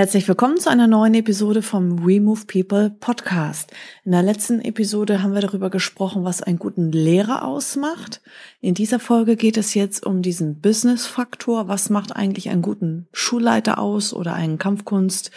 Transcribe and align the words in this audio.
Herzlich 0.00 0.26
willkommen 0.28 0.56
zu 0.56 0.70
einer 0.70 0.86
neuen 0.86 1.12
Episode 1.12 1.60
vom 1.60 2.06
We 2.06 2.22
Move 2.22 2.46
People 2.46 2.88
Podcast. 2.88 3.70
In 4.02 4.12
der 4.12 4.22
letzten 4.22 4.62
Episode 4.62 5.22
haben 5.22 5.34
wir 5.34 5.42
darüber 5.42 5.68
gesprochen, 5.68 6.24
was 6.24 6.42
einen 6.42 6.58
guten 6.58 6.90
Lehrer 6.90 7.44
ausmacht. 7.44 8.22
In 8.62 8.72
dieser 8.72 8.98
Folge 8.98 9.36
geht 9.36 9.58
es 9.58 9.74
jetzt 9.74 10.06
um 10.06 10.22
diesen 10.22 10.58
Business-Faktor. 10.62 11.68
Was 11.68 11.90
macht 11.90 12.16
eigentlich 12.16 12.48
einen 12.48 12.62
guten 12.62 13.08
Schulleiter 13.12 13.78
aus 13.78 14.14
oder 14.14 14.32
einen 14.32 14.56
Kampfkunst? 14.56 15.32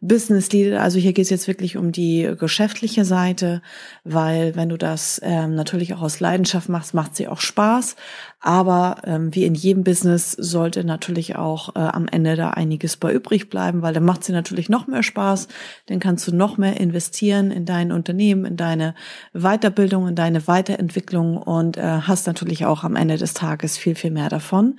Business 0.00 0.52
Leader. 0.52 0.80
Also 0.80 0.98
hier 0.98 1.12
geht 1.12 1.24
es 1.24 1.30
jetzt 1.30 1.48
wirklich 1.48 1.76
um 1.76 1.90
die 1.90 2.32
geschäftliche 2.38 3.04
Seite, 3.04 3.62
weil 4.04 4.54
wenn 4.54 4.68
du 4.68 4.78
das 4.78 5.20
ähm, 5.24 5.56
natürlich 5.56 5.94
auch 5.94 6.02
aus 6.02 6.20
Leidenschaft 6.20 6.68
machst, 6.68 6.94
macht 6.94 7.16
sie 7.16 7.26
auch 7.26 7.40
Spaß. 7.40 7.96
Aber 8.40 9.02
ähm, 9.04 9.34
wie 9.34 9.44
in 9.44 9.56
jedem 9.56 9.82
Business 9.82 10.30
sollte 10.30 10.84
natürlich 10.84 11.34
auch 11.34 11.74
äh, 11.74 11.80
am 11.80 12.06
Ende 12.06 12.36
da 12.36 12.50
einiges 12.50 12.96
bei 12.96 13.12
übrig 13.12 13.50
bleiben, 13.50 13.82
weil 13.82 13.92
dann 13.92 14.04
macht 14.04 14.22
sie 14.22 14.32
natürlich 14.32 14.68
noch 14.68 14.86
mehr 14.86 15.02
Spaß. 15.02 15.48
Dann 15.86 15.98
kannst 15.98 16.28
du 16.28 16.34
noch 16.34 16.58
mehr 16.58 16.78
investieren 16.78 17.50
in 17.50 17.64
dein 17.64 17.90
Unternehmen, 17.90 18.44
in 18.44 18.56
deine 18.56 18.94
Weiterbildung, 19.32 20.06
in 20.06 20.14
deine 20.14 20.46
Weiterentwicklung 20.46 21.36
und 21.36 21.76
äh, 21.76 21.82
hast 21.82 22.28
natürlich 22.28 22.66
auch 22.66 22.84
am 22.84 22.94
Ende 22.94 23.16
des 23.16 23.34
Tages 23.34 23.76
viel, 23.76 23.96
viel 23.96 24.12
mehr 24.12 24.28
davon. 24.28 24.78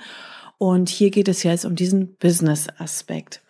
Und 0.58 0.90
hier 0.90 1.10
geht 1.10 1.28
es 1.28 1.44
jetzt 1.44 1.66
um 1.66 1.76
diesen 1.76 2.16
Business-Aspekt. 2.16 3.42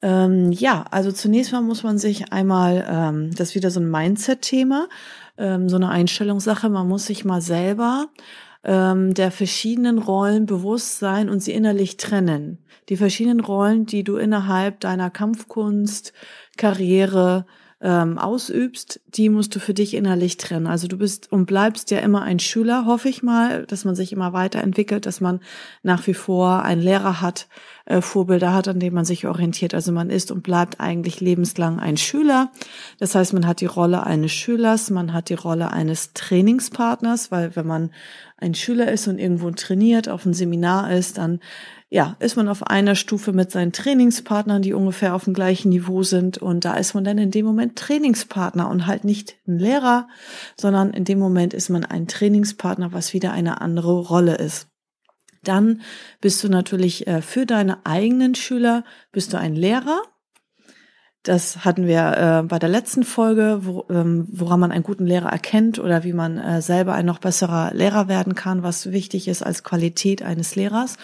Ähm, 0.00 0.52
ja, 0.52 0.84
also 0.90 1.10
zunächst 1.10 1.52
mal 1.52 1.62
muss 1.62 1.82
man 1.82 1.98
sich 1.98 2.32
einmal, 2.32 2.86
ähm, 2.88 3.34
das 3.34 3.50
ist 3.50 3.54
wieder 3.56 3.70
so 3.70 3.80
ein 3.80 3.90
Mindset-Thema, 3.90 4.88
ähm, 5.36 5.68
so 5.68 5.76
eine 5.76 5.88
Einstellungssache, 5.88 6.68
man 6.68 6.86
muss 6.86 7.06
sich 7.06 7.24
mal 7.24 7.40
selber 7.40 8.06
ähm, 8.64 9.14
der 9.14 9.30
verschiedenen 9.30 9.98
Rollen 9.98 10.46
bewusst 10.46 10.98
sein 10.98 11.28
und 11.28 11.42
sie 11.42 11.52
innerlich 11.52 11.96
trennen. 11.96 12.58
Die 12.88 12.96
verschiedenen 12.96 13.40
Rollen, 13.40 13.86
die 13.86 14.04
du 14.04 14.16
innerhalb 14.16 14.80
deiner 14.80 15.10
Kampfkunst, 15.10 16.12
Karriere, 16.56 17.46
ähm, 17.80 18.18
ausübst, 18.18 19.00
die 19.06 19.28
musst 19.28 19.54
du 19.54 19.60
für 19.60 19.72
dich 19.72 19.94
innerlich 19.94 20.36
trennen. 20.36 20.66
Also 20.66 20.88
du 20.88 20.98
bist 20.98 21.30
und 21.30 21.46
bleibst 21.46 21.92
ja 21.92 22.00
immer 22.00 22.22
ein 22.22 22.40
Schüler, 22.40 22.86
hoffe 22.86 23.08
ich 23.08 23.22
mal, 23.22 23.66
dass 23.66 23.84
man 23.84 23.94
sich 23.94 24.12
immer 24.12 24.32
weiterentwickelt, 24.32 25.06
dass 25.06 25.20
man 25.20 25.40
nach 25.84 26.04
wie 26.08 26.14
vor 26.14 26.62
einen 26.62 26.82
Lehrer 26.82 27.20
hat, 27.20 27.46
äh, 27.84 28.00
Vorbilder 28.00 28.52
hat, 28.52 28.66
an 28.66 28.80
dem 28.80 28.94
man 28.94 29.04
sich 29.04 29.28
orientiert. 29.28 29.74
Also 29.74 29.92
man 29.92 30.10
ist 30.10 30.32
und 30.32 30.42
bleibt 30.42 30.80
eigentlich 30.80 31.20
lebenslang 31.20 31.78
ein 31.78 31.96
Schüler. 31.96 32.50
Das 32.98 33.14
heißt, 33.14 33.32
man 33.32 33.46
hat 33.46 33.60
die 33.60 33.66
Rolle 33.66 34.04
eines 34.04 34.32
Schülers, 34.32 34.90
man 34.90 35.12
hat 35.12 35.28
die 35.28 35.34
Rolle 35.34 35.70
eines 35.72 36.14
Trainingspartners, 36.14 37.30
weil 37.30 37.54
wenn 37.54 37.66
man 37.66 37.90
ein 38.38 38.54
Schüler 38.54 38.90
ist 38.90 39.06
und 39.06 39.18
irgendwo 39.18 39.50
trainiert, 39.52 40.08
auf 40.08 40.24
einem 40.24 40.34
Seminar 40.34 40.92
ist, 40.92 41.18
dann 41.18 41.40
ja, 41.90 42.16
ist 42.18 42.36
man 42.36 42.48
auf 42.48 42.66
einer 42.66 42.94
Stufe 42.94 43.32
mit 43.32 43.50
seinen 43.50 43.72
Trainingspartnern, 43.72 44.60
die 44.60 44.74
ungefähr 44.74 45.14
auf 45.14 45.24
dem 45.24 45.32
gleichen 45.32 45.70
Niveau 45.70 46.02
sind. 46.02 46.36
Und 46.36 46.66
da 46.66 46.74
ist 46.74 46.94
man 46.94 47.02
dann 47.02 47.16
in 47.16 47.30
dem 47.30 47.46
Moment 47.46 47.76
Trainingspartner 47.76 48.68
und 48.68 48.86
halt 48.86 49.04
nicht 49.04 49.36
ein 49.46 49.58
Lehrer, 49.58 50.08
sondern 50.56 50.90
in 50.90 51.04
dem 51.04 51.18
Moment 51.18 51.54
ist 51.54 51.70
man 51.70 51.86
ein 51.86 52.06
Trainingspartner, 52.06 52.92
was 52.92 53.14
wieder 53.14 53.32
eine 53.32 53.62
andere 53.62 54.00
Rolle 54.00 54.36
ist. 54.36 54.68
Dann 55.42 55.80
bist 56.20 56.44
du 56.44 56.48
natürlich 56.48 57.06
äh, 57.06 57.22
für 57.22 57.46
deine 57.46 57.86
eigenen 57.86 58.34
Schüler, 58.34 58.84
bist 59.10 59.32
du 59.32 59.38
ein 59.38 59.54
Lehrer. 59.54 60.02
Das 61.22 61.64
hatten 61.64 61.86
wir 61.86 62.42
äh, 62.42 62.46
bei 62.46 62.58
der 62.58 62.68
letzten 62.68 63.02
Folge, 63.02 63.60
wo, 63.62 63.86
ähm, 63.88 64.28
woran 64.30 64.60
man 64.60 64.72
einen 64.72 64.82
guten 64.82 65.06
Lehrer 65.06 65.30
erkennt 65.30 65.78
oder 65.78 66.04
wie 66.04 66.12
man 66.12 66.36
äh, 66.36 66.60
selber 66.60 66.92
ein 66.94 67.06
noch 67.06 67.18
besserer 67.18 67.72
Lehrer 67.72 68.08
werden 68.08 68.34
kann, 68.34 68.62
was 68.62 68.92
wichtig 68.92 69.26
ist 69.26 69.42
als 69.42 69.64
Qualität 69.64 70.22
eines 70.22 70.54
Lehrers. 70.54 70.98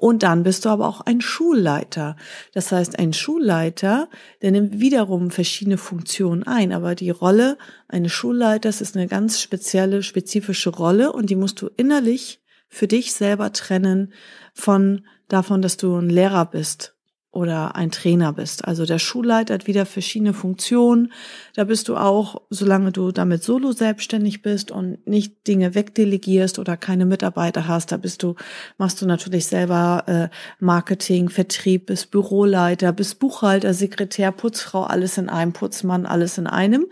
Und 0.00 0.22
dann 0.22 0.44
bist 0.44 0.64
du 0.64 0.70
aber 0.70 0.88
auch 0.88 1.02
ein 1.02 1.20
Schulleiter. 1.20 2.16
Das 2.54 2.72
heißt, 2.72 2.98
ein 2.98 3.12
Schulleiter, 3.12 4.08
der 4.40 4.50
nimmt 4.50 4.80
wiederum 4.80 5.30
verschiedene 5.30 5.76
Funktionen 5.76 6.42
ein. 6.42 6.72
Aber 6.72 6.94
die 6.94 7.10
Rolle 7.10 7.58
eines 7.86 8.10
Schulleiters 8.10 8.80
ist 8.80 8.96
eine 8.96 9.08
ganz 9.08 9.42
spezielle, 9.42 10.02
spezifische 10.02 10.70
Rolle 10.70 11.12
und 11.12 11.28
die 11.28 11.36
musst 11.36 11.60
du 11.60 11.68
innerlich 11.76 12.40
für 12.66 12.86
dich 12.86 13.12
selber 13.12 13.52
trennen 13.52 14.14
von 14.54 15.06
davon, 15.28 15.60
dass 15.60 15.76
du 15.76 15.94
ein 15.96 16.08
Lehrer 16.08 16.46
bist 16.46 16.94
oder 17.32 17.76
ein 17.76 17.92
Trainer 17.92 18.32
bist. 18.32 18.64
Also 18.64 18.84
der 18.84 18.98
Schulleiter 18.98 19.54
hat 19.54 19.68
wieder 19.68 19.86
verschiedene 19.86 20.32
Funktionen. 20.32 21.12
Da 21.54 21.64
bist 21.64 21.88
du 21.88 21.96
auch, 21.96 22.42
solange 22.50 22.90
du 22.90 23.12
damit 23.12 23.44
solo 23.44 23.70
selbstständig 23.70 24.42
bist 24.42 24.72
und 24.72 25.06
nicht 25.06 25.46
Dinge 25.46 25.76
wegdelegierst 25.76 26.58
oder 26.58 26.76
keine 26.76 27.06
Mitarbeiter 27.06 27.68
hast, 27.68 27.92
da 27.92 27.98
bist 27.98 28.24
du, 28.24 28.34
machst 28.78 29.00
du 29.00 29.06
natürlich 29.06 29.46
selber 29.46 30.04
äh, 30.06 30.28
Marketing, 30.58 31.28
Vertrieb, 31.28 31.86
bist 31.86 32.10
Büroleiter, 32.10 32.92
bist 32.92 33.20
Buchhalter, 33.20 33.74
Sekretär, 33.74 34.32
Putzfrau, 34.32 34.82
alles 34.82 35.16
in 35.16 35.28
einem, 35.28 35.52
Putzmann, 35.52 36.06
alles 36.06 36.36
in 36.36 36.48
einem. 36.48 36.86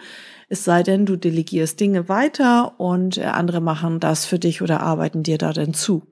Es 0.50 0.64
sei 0.64 0.82
denn, 0.82 1.04
du 1.04 1.16
delegierst 1.16 1.78
Dinge 1.78 2.08
weiter 2.08 2.80
und 2.80 3.18
äh, 3.18 3.24
andere 3.24 3.60
machen 3.60 4.00
das 4.00 4.24
für 4.24 4.38
dich 4.38 4.62
oder 4.62 4.80
arbeiten 4.80 5.22
dir 5.22 5.36
da 5.36 5.52
denn 5.52 5.74
zu. 5.74 6.02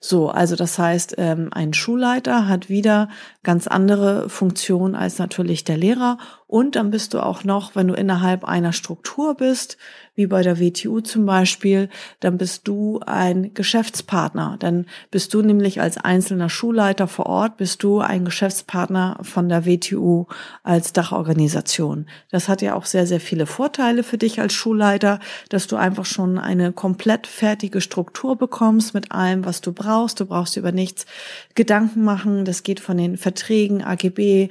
So, 0.00 0.28
also 0.28 0.56
das 0.56 0.78
heißt, 0.78 1.14
ähm, 1.18 1.48
ein 1.52 1.74
Schulleiter 1.74 2.48
hat 2.48 2.68
wieder 2.68 3.08
ganz 3.42 3.66
andere 3.66 4.28
Funktionen 4.28 4.94
als 4.94 5.18
natürlich 5.18 5.64
der 5.64 5.76
Lehrer. 5.76 6.18
Und 6.48 6.76
dann 6.76 6.90
bist 6.90 7.12
du 7.12 7.20
auch 7.20 7.44
noch, 7.44 7.76
wenn 7.76 7.88
du 7.88 7.94
innerhalb 7.94 8.42
einer 8.42 8.72
Struktur 8.72 9.34
bist, 9.34 9.76
wie 10.14 10.26
bei 10.26 10.42
der 10.42 10.58
WTU 10.58 11.00
zum 11.00 11.26
Beispiel, 11.26 11.90
dann 12.18 12.38
bist 12.38 12.66
du 12.66 13.00
ein 13.06 13.54
Geschäftspartner. 13.54 14.56
Dann 14.58 14.86
bist 15.12 15.32
du 15.32 15.42
nämlich 15.42 15.80
als 15.80 15.96
einzelner 15.96 16.48
Schulleiter 16.48 17.06
vor 17.06 17.26
Ort, 17.26 17.58
bist 17.58 17.84
du 17.84 18.00
ein 18.00 18.24
Geschäftspartner 18.24 19.18
von 19.22 19.48
der 19.48 19.64
WTU 19.64 20.26
als 20.64 20.92
Dachorganisation. 20.92 22.06
Das 22.32 22.48
hat 22.48 22.62
ja 22.62 22.74
auch 22.74 22.86
sehr, 22.86 23.06
sehr 23.06 23.20
viele 23.20 23.46
Vorteile 23.46 24.02
für 24.02 24.18
dich 24.18 24.40
als 24.40 24.54
Schulleiter, 24.54 25.20
dass 25.50 25.68
du 25.68 25.76
einfach 25.76 26.06
schon 26.06 26.38
eine 26.38 26.72
komplett 26.72 27.28
fertige 27.28 27.80
Struktur 27.80 28.36
bekommst 28.36 28.94
mit 28.94 29.12
allem, 29.12 29.44
was 29.44 29.60
du 29.60 29.72
brauchst. 29.72 30.18
Du 30.18 30.26
brauchst 30.26 30.56
über 30.56 30.72
nichts 30.72 31.06
Gedanken 31.54 32.02
machen. 32.02 32.44
Das 32.44 32.64
geht 32.64 32.80
von 32.80 32.96
den 32.96 33.18
Verträgen, 33.18 33.84
AGB, 33.84 34.48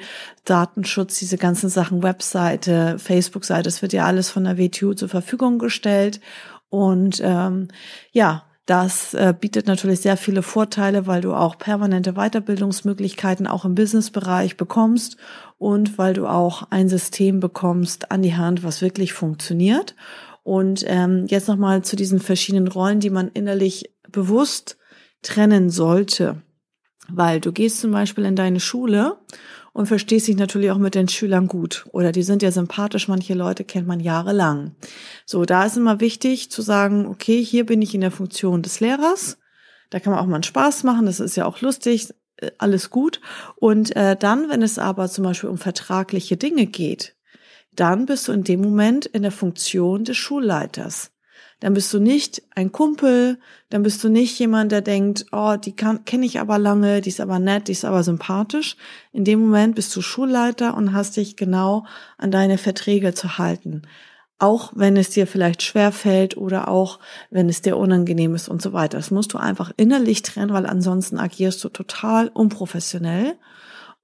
Datenschutz, 0.50 1.20
diese 1.20 1.38
ganzen 1.38 1.70
Sachen, 1.70 2.04
Webseite, 2.04 2.98
Facebook-Seite, 3.00 3.64
das 3.64 3.82
wird 3.82 3.94
ja 3.94 4.06
alles 4.06 4.30
von 4.30 4.46
der 4.46 4.58
WTU 4.58 4.94
zur 4.94 5.10
Verfügung 5.10 5.60
gestellt. 5.60 6.22
Und 6.70 7.22
ähm, 7.24 7.68
ja, 8.12 8.44
das 8.68 9.14
äh, 9.14 9.34
bietet 9.40 9.68
natürlich 9.68 10.02
sehr 10.02 10.18
viele 10.18 10.44
Vorteile, 10.44 11.08
weil 11.08 11.22
du 11.22 11.34
auch 11.34 11.58
permanente 11.58 12.14
Weiterbildungsmöglichkeiten 12.14 13.48
auch 13.48 13.64
im 13.64 13.76
Businessbereich 13.76 14.58
bekommst 14.58 15.16
und 15.58 15.98
weil 15.98 16.14
du 16.14 16.28
auch 16.28 16.64
ein 16.70 16.90
System 16.90 17.40
bekommst 17.40 18.12
an 18.12 18.22
die 18.22 18.36
Hand, 18.36 18.64
was 18.64 18.82
wirklich 18.82 19.14
funktioniert. 19.14 19.96
Und 20.44 20.84
ähm, 20.88 21.26
jetzt 21.28 21.48
nochmal 21.48 21.82
zu 21.84 21.96
diesen 21.96 22.20
verschiedenen 22.20 22.68
Rollen, 22.68 23.00
die 23.00 23.10
man 23.10 23.30
innerlich 23.30 23.94
bewusst 24.10 24.78
trennen 25.22 25.70
sollte. 25.70 26.42
Weil 27.10 27.40
du 27.40 27.54
gehst 27.54 27.80
zum 27.80 27.92
Beispiel 27.92 28.26
in 28.26 28.36
deine 28.36 28.60
Schule 28.60 29.18
und 29.78 29.86
verstehst 29.86 30.28
dich 30.28 30.38
natürlich 30.38 30.72
auch 30.72 30.80
mit 30.80 30.96
den 30.96 31.08
Schülern 31.08 31.46
gut. 31.46 31.86
Oder 31.92 32.12
die 32.12 32.24
sind 32.24 32.42
ja 32.42 32.52
sympathisch, 32.52 33.08
manche 33.08 33.36
Leute 33.36 33.64
kennt 33.64 33.86
man 33.86 34.00
jahrelang. 34.00 34.76
So, 35.24 35.46
da 35.46 35.66
ist 35.66 35.78
immer 35.78 36.00
wichtig 36.00 36.50
zu 36.50 36.64
sagen, 36.64 37.06
okay, 37.06 37.44
hier 37.44 37.64
bin 37.64 37.84
ich 37.84 37.94
in 37.94 38.02
der 38.02 38.10
Funktion 38.10 38.64
des 38.64 38.80
Lehrers. 38.80 39.38
Da 39.92 40.00
kann 40.00 40.14
man 40.14 40.20
auch 40.20 40.26
mal 40.26 40.38
einen 40.38 40.44
Spaß 40.44 40.84
machen, 40.84 41.06
das 41.06 41.20
ist 41.20 41.38
ja 41.38 41.46
auch 41.46 41.62
lustig, 41.62 42.10
äh, 42.38 42.50
alles 42.58 42.90
gut. 42.90 43.22
Und 43.56 43.96
äh, 43.96 44.16
dann, 44.16 44.50
wenn 44.50 44.64
es 44.64 44.80
aber 44.80 45.10
zum 45.10 45.24
Beispiel 45.24 45.52
um 45.52 45.60
vertragliche 45.60 46.38
Dinge 46.38 46.66
geht, 46.66 47.16
dann 47.72 48.08
bist 48.08 48.28
du 48.28 48.32
in 48.32 48.44
dem 48.44 48.62
Moment 48.62 49.06
in 49.06 49.22
der 49.22 49.32
Funktion 49.32 50.06
des 50.06 50.18
Schulleiters 50.18 51.12
dann 51.60 51.74
bist 51.74 51.92
du 51.94 52.00
nicht 52.00 52.44
ein 52.54 52.72
Kumpel, 52.72 53.40
dann 53.70 53.82
bist 53.82 54.04
du 54.04 54.10
nicht 54.10 54.38
jemand, 54.38 54.72
der 54.72 54.82
denkt, 54.82 55.26
oh, 55.32 55.56
die 55.56 55.76
kenne 55.76 56.26
ich 56.26 56.40
aber 56.40 56.60
lange, 56.60 57.02
die 57.02 57.10
ist 57.10 57.20
aber 57.20 57.40
nett, 57.40 57.68
die 57.68 57.72
ist 57.72 57.86
aber 57.86 58.04
sympathisch. 58.04 58.78
In 59.12 59.26
dem 59.26 59.40
Moment 59.40 59.76
bist 59.76 59.96
du 59.96 60.02
Schulleiter 60.02 60.78
und 60.78 60.94
hast 60.94 61.18
dich 61.18 61.36
genau 61.36 61.86
an 62.18 62.30
deine 62.30 62.60
Verträge 62.60 63.14
zu 63.16 63.40
halten. 63.40 63.82
Auch 64.40 64.72
wenn 64.76 64.98
es 64.98 65.10
dir 65.10 65.26
vielleicht 65.26 65.64
schwer 65.64 65.92
fällt 65.92 66.38
oder 66.38 66.68
auch 66.68 67.00
wenn 67.32 67.50
es 67.50 67.64
dir 67.64 67.76
unangenehm 67.76 68.36
ist 68.36 68.50
und 68.50 68.62
so 68.62 68.72
weiter. 68.72 68.98
Das 68.98 69.10
musst 69.10 69.34
du 69.34 69.40
einfach 69.40 69.72
innerlich 69.78 70.22
trennen, 70.22 70.54
weil 70.54 70.68
ansonsten 70.68 71.18
agierst 71.18 71.64
du 71.64 71.70
total 71.70 72.28
unprofessionell 72.28 73.36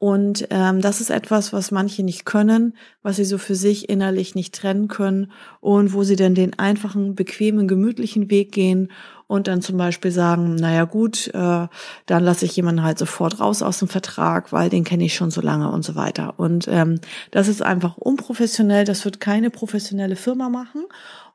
Und 0.04 0.50
ähm, 0.50 0.82
das 0.82 1.00
ist 1.00 1.12
etwas, 1.12 1.54
was 1.54 1.72
manche 1.72 2.04
nicht 2.04 2.26
können, 2.26 2.76
was 3.04 3.16
sie 3.16 3.24
so 3.24 3.38
für 3.38 3.56
sich 3.56 3.88
innerlich 3.88 4.36
nicht 4.36 4.54
trennen 4.54 4.90
können 4.90 5.32
und 5.62 5.94
wo 5.94 6.04
sie 6.04 6.18
dann 6.18 6.36
den 6.36 6.60
einfachen, 6.60 7.16
bequemen, 7.16 7.70
gemütlichen 7.70 8.30
Weg 8.30 8.52
gehen 8.52 8.92
und 9.28 9.48
dann 9.48 9.62
zum 9.62 9.78
Beispiel 9.78 10.12
sagen, 10.12 10.56
naja 10.56 10.84
gut, 10.84 11.28
äh, 11.34 11.68
dann 12.06 12.24
lasse 12.24 12.44
ich 12.44 12.54
jemanden 12.54 12.84
halt 12.84 13.00
sofort 13.00 13.40
raus 13.40 13.62
aus 13.62 13.80
dem 13.80 13.88
Vertrag, 13.88 14.52
weil 14.52 14.70
den 14.70 14.84
kenne 14.84 15.06
ich 15.06 15.16
schon 15.16 15.32
so 15.32 15.40
lange 15.40 15.72
und 15.72 15.86
so 15.86 15.96
weiter. 15.96 16.34
Und 16.38 16.68
ähm, 16.68 17.00
das 17.32 17.48
ist 17.48 17.62
einfach 17.62 17.96
unprofessionell, 17.96 18.84
das 18.84 19.06
wird 19.06 19.22
keine 19.22 19.52
professionelle 19.52 20.18
Firma 20.18 20.50
machen. 20.50 20.84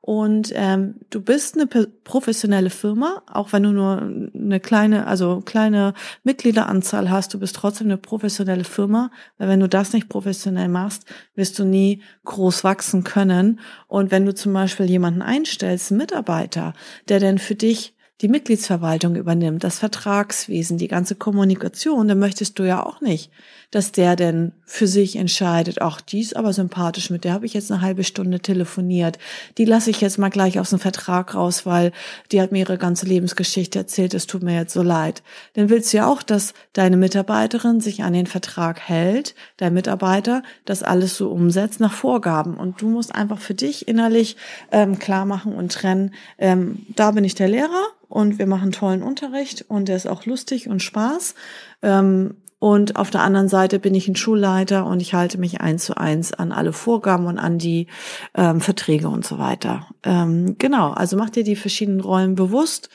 Und 0.00 0.52
ähm, 0.54 0.94
du 1.10 1.20
bist 1.20 1.56
eine 1.56 1.66
professionelle 1.66 2.70
Firma, 2.70 3.22
auch 3.30 3.52
wenn 3.52 3.64
du 3.64 3.72
nur 3.72 4.00
eine 4.00 4.60
kleine, 4.60 5.06
also 5.06 5.42
kleine 5.44 5.92
Mitgliederanzahl 6.22 7.10
hast, 7.10 7.34
du 7.34 7.38
bist 7.38 7.56
trotzdem 7.56 7.88
eine 7.88 7.98
professionelle 7.98 8.64
Firma, 8.64 9.10
weil 9.36 9.48
wenn 9.48 9.60
du 9.60 9.68
das 9.68 9.92
nicht 9.92 10.08
professionell 10.08 10.68
machst, 10.68 11.04
wirst 11.34 11.58
du 11.58 11.64
nie 11.64 12.02
groß 12.24 12.64
wachsen 12.64 13.04
können. 13.04 13.60
Und 13.86 14.10
wenn 14.10 14.24
du 14.24 14.34
zum 14.34 14.52
Beispiel 14.52 14.86
jemanden 14.86 15.20
einstellst, 15.20 15.90
einen 15.90 15.98
Mitarbeiter, 15.98 16.72
der 17.08 17.20
denn 17.20 17.38
für 17.38 17.54
dich 17.54 17.94
die 18.20 18.28
Mitgliedsverwaltung 18.28 19.14
übernimmt, 19.14 19.62
das 19.62 19.78
Vertragswesen, 19.78 20.76
die 20.76 20.88
ganze 20.88 21.14
Kommunikation, 21.14 22.08
dann 22.08 22.18
möchtest 22.18 22.58
du 22.58 22.64
ja 22.64 22.84
auch 22.84 23.00
nicht, 23.00 23.30
dass 23.70 23.92
der 23.92 24.16
denn 24.16 24.52
für 24.64 24.86
sich 24.86 25.16
entscheidet, 25.16 25.82
ach, 25.82 26.00
die 26.00 26.20
ist 26.20 26.36
aber 26.36 26.52
sympathisch, 26.52 27.10
mit 27.10 27.24
der 27.24 27.34
habe 27.34 27.44
ich 27.44 27.52
jetzt 27.52 27.70
eine 27.70 27.82
halbe 27.82 28.02
Stunde 28.02 28.40
telefoniert, 28.40 29.18
die 29.58 29.66
lasse 29.66 29.90
ich 29.90 30.00
jetzt 30.00 30.18
mal 30.18 30.30
gleich 30.30 30.58
aus 30.58 30.70
dem 30.70 30.78
Vertrag 30.78 31.34
raus, 31.34 31.66
weil 31.66 31.92
die 32.32 32.40
hat 32.40 32.50
mir 32.50 32.60
ihre 32.60 32.78
ganze 32.78 33.04
Lebensgeschichte 33.06 33.78
erzählt, 33.78 34.14
es 34.14 34.26
tut 34.26 34.42
mir 34.42 34.54
jetzt 34.54 34.72
so 34.72 34.82
leid. 34.82 35.22
Dann 35.54 35.68
willst 35.68 35.92
du 35.92 35.98
ja 35.98 36.06
auch, 36.06 36.22
dass 36.22 36.54
deine 36.72 36.96
Mitarbeiterin 36.96 37.80
sich 37.80 38.02
an 38.02 38.14
den 38.14 38.26
Vertrag 38.26 38.80
hält, 38.80 39.34
dein 39.58 39.74
Mitarbeiter 39.74 40.42
das 40.64 40.82
alles 40.82 41.16
so 41.16 41.30
umsetzt 41.30 41.80
nach 41.80 41.92
Vorgaben. 41.92 42.56
Und 42.56 42.80
du 42.80 42.88
musst 42.88 43.14
einfach 43.14 43.38
für 43.38 43.54
dich 43.54 43.86
innerlich 43.86 44.36
ähm, 44.72 44.98
klar 44.98 45.26
machen 45.26 45.54
und 45.54 45.72
trennen, 45.72 46.14
ähm, 46.38 46.86
da 46.96 47.10
bin 47.10 47.24
ich 47.24 47.34
der 47.34 47.48
Lehrer 47.48 47.86
und 48.08 48.38
wir 48.38 48.46
machen 48.46 48.72
tollen 48.72 49.02
Unterricht 49.02 49.66
und 49.68 49.88
der 49.88 49.96
ist 49.96 50.08
auch 50.08 50.24
lustig 50.24 50.68
und 50.68 50.82
Spaß. 50.82 51.34
Ähm, 51.82 52.36
und 52.58 52.96
auf 52.96 53.10
der 53.10 53.22
anderen 53.22 53.48
Seite 53.48 53.78
bin 53.78 53.94
ich 53.94 54.08
ein 54.08 54.16
Schulleiter 54.16 54.84
und 54.86 55.00
ich 55.00 55.14
halte 55.14 55.38
mich 55.38 55.60
eins 55.60 55.84
zu 55.84 55.96
eins 55.96 56.32
an 56.32 56.50
alle 56.50 56.72
Vorgaben 56.72 57.26
und 57.26 57.38
an 57.38 57.58
die 57.58 57.86
ähm, 58.34 58.60
Verträge 58.60 59.08
und 59.08 59.24
so 59.24 59.38
weiter. 59.38 59.86
Ähm, 60.02 60.56
genau, 60.58 60.90
also 60.90 61.16
mach 61.16 61.30
dir 61.30 61.44
die 61.44 61.56
verschiedenen 61.56 62.00
Rollen 62.00 62.34
bewusst. 62.34 62.88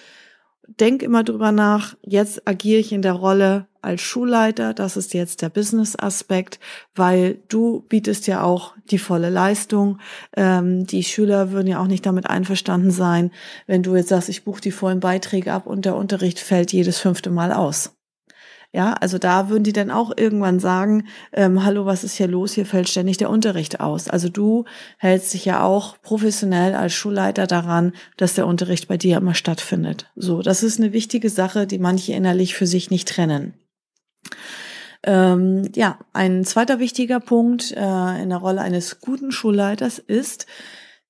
Denk 0.68 1.02
immer 1.02 1.24
drüber 1.24 1.52
nach, 1.52 1.96
jetzt 2.02 2.48
agiere 2.48 2.80
ich 2.80 2.92
in 2.92 3.02
der 3.02 3.14
Rolle 3.14 3.68
als 3.82 4.02
Schulleiter, 4.02 4.74
das 4.74 4.96
ist 4.96 5.14
jetzt 5.14 5.42
der 5.42 5.50
Business-Aspekt, 5.50 6.60
weil 6.96 7.40
du 7.50 7.86
bietest 7.90 8.28
ja 8.28 8.42
auch 8.42 8.74
die 8.90 8.98
volle 8.98 9.30
Leistung. 9.30 10.00
Ähm, 10.36 10.88
die 10.88 11.04
Schüler 11.04 11.52
würden 11.52 11.68
ja 11.68 11.80
auch 11.80 11.88
nicht 11.88 12.06
damit 12.06 12.30
einverstanden 12.30 12.92
sein, 12.92 13.32
wenn 13.68 13.84
du 13.84 13.96
jetzt 13.96 14.10
sagst, 14.10 14.30
ich 14.30 14.46
buche 14.46 14.62
die 14.62 14.72
vollen 14.72 15.02
Beiträge 15.02 15.52
ab 15.52 15.68
und 15.68 15.86
der 15.86 15.96
Unterricht 15.96 16.40
fällt 16.40 16.72
jedes 16.72 17.00
fünfte 17.00 17.30
Mal 17.30 17.52
aus. 17.52 17.94
Ja, 18.76 18.94
also 18.94 19.20
da 19.20 19.50
würden 19.50 19.64
die 19.64 19.72
dann 19.72 19.92
auch 19.92 20.12
irgendwann 20.18 20.60
sagen, 20.60 21.06
ähm, 21.32 21.64
hallo, 21.64 21.86
was 21.86 22.04
ist 22.04 22.18
hier 22.18 22.28
los? 22.28 22.54
Hier 22.54 22.66
fällt 22.66 22.90
ständig 22.90 23.18
der 23.18 23.30
Unterricht 23.30 23.80
aus. 23.80 24.10
Also 24.10 24.30
du 24.30 24.66
hältst 24.98 25.32
dich 25.36 25.46
ja 25.46 25.64
auch 25.64 26.02
professionell 26.02 26.74
als 26.74 26.94
Schulleiter 26.94 27.46
daran, 27.46 27.94
dass 28.18 28.34
der 28.34 28.48
Unterricht 28.48 28.88
bei 28.88 28.98
dir 28.98 29.18
immer 29.18 29.36
stattfindet. 29.36 30.12
So, 30.16 30.42
das 30.42 30.64
ist 30.64 30.80
eine 30.80 30.92
wichtige 30.92 31.30
Sache, 31.30 31.68
die 31.68 31.78
manche 31.78 32.14
innerlich 32.14 32.56
für 32.56 32.66
sich 32.66 32.90
nicht 32.90 33.08
trennen. 33.08 33.54
Ähm, 35.04 35.70
ja, 35.76 36.00
ein 36.14 36.44
zweiter 36.44 36.80
wichtiger 36.80 37.20
Punkt 37.20 37.74
äh, 37.74 38.24
in 38.24 38.30
der 38.30 38.40
Rolle 38.40 38.62
eines 38.62 39.02
guten 39.02 39.32
Schulleiters 39.32 40.00
ist, 40.00 40.48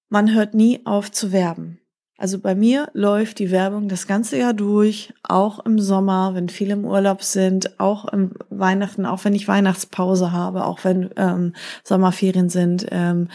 man 0.09 0.33
hört 0.33 0.53
nie 0.53 0.85
auf 0.85 1.11
zu 1.11 1.31
werben. 1.31 1.79
Also 2.23 2.39
bei 2.39 2.55
mir 2.55 2.87
läuft 2.93 3.39
die 3.39 3.51
Werbung 3.51 3.89
das 3.89 4.07
ganze 4.07 4.37
Jahr 4.37 4.53
durch, 4.53 5.13
auch 5.23 5.65
im 5.65 5.77
Sommer, 5.77 6.31
wenn 6.35 6.47
viele 6.47 6.71
im 6.71 6.85
Urlaub 6.85 7.21
sind, 7.21 7.77
auch 7.81 8.05
im 8.05 8.31
Weihnachten, 8.49 9.05
auch 9.05 9.25
wenn 9.25 9.35
ich 9.35 9.49
Weihnachtspause 9.49 10.31
habe, 10.31 10.63
auch 10.63 10.85
wenn 10.85 11.09
ähm, 11.17 11.53
Sommerferien 11.83 12.47
sind. 12.47 12.85
Ähm, 12.91 13.27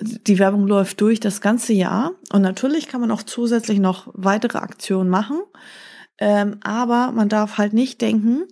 die 0.00 0.40
Werbung 0.40 0.66
läuft 0.66 1.00
durch 1.02 1.20
das 1.20 1.40
ganze 1.40 1.72
Jahr 1.72 2.14
und 2.32 2.42
natürlich 2.42 2.88
kann 2.88 3.00
man 3.00 3.12
auch 3.12 3.22
zusätzlich 3.22 3.78
noch 3.78 4.08
weitere 4.12 4.58
Aktionen 4.58 5.08
machen, 5.08 5.38
ähm, 6.18 6.56
aber 6.64 7.12
man 7.12 7.28
darf 7.28 7.58
halt 7.58 7.74
nicht 7.74 8.00
denken, 8.00 8.42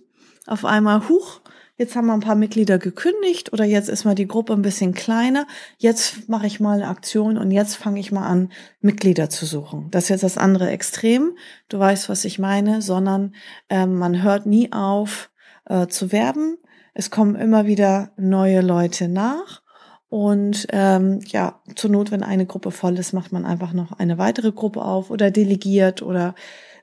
auf 0.47 0.63
einmal, 0.63 1.09
huch, 1.09 1.41
jetzt 1.77 1.95
haben 1.95 2.07
wir 2.07 2.13
ein 2.13 2.21
paar 2.21 2.35
Mitglieder 2.35 2.77
gekündigt 2.77 3.51
oder 3.53 3.65
jetzt 3.65 3.89
ist 3.89 4.05
mal 4.05 4.15
die 4.15 4.27
Gruppe 4.27 4.53
ein 4.53 4.61
bisschen 4.61 4.93
kleiner, 4.93 5.45
jetzt 5.77 6.29
mache 6.29 6.47
ich 6.47 6.59
mal 6.59 6.77
eine 6.77 6.87
Aktion 6.87 7.37
und 7.37 7.51
jetzt 7.51 7.75
fange 7.75 7.99
ich 7.99 8.11
mal 8.11 8.27
an, 8.27 8.51
Mitglieder 8.81 9.29
zu 9.29 9.45
suchen. 9.45 9.89
Das 9.91 10.05
ist 10.05 10.09
jetzt 10.09 10.23
das 10.23 10.37
andere 10.37 10.69
Extrem, 10.69 11.37
du 11.69 11.79
weißt, 11.79 12.09
was 12.09 12.25
ich 12.25 12.39
meine, 12.39 12.81
sondern 12.81 13.35
ähm, 13.69 13.95
man 13.95 14.23
hört 14.23 14.45
nie 14.45 14.71
auf 14.71 15.29
äh, 15.65 15.87
zu 15.87 16.11
werben. 16.11 16.57
Es 16.93 17.11
kommen 17.11 17.35
immer 17.35 17.65
wieder 17.65 18.11
neue 18.17 18.61
Leute 18.61 19.09
nach. 19.09 19.61
Und 20.07 20.67
ähm, 20.71 21.19
ja, 21.27 21.61
zur 21.75 21.89
Not, 21.89 22.11
wenn 22.11 22.23
eine 22.23 22.45
Gruppe 22.45 22.71
voll 22.71 22.97
ist, 22.97 23.11
macht 23.11 23.33
man 23.33 23.45
einfach 23.45 23.73
noch 23.73 23.91
eine 23.91 24.17
weitere 24.17 24.53
Gruppe 24.53 24.81
auf 24.81 25.09
oder 25.09 25.29
delegiert 25.29 26.01
oder 26.01 26.35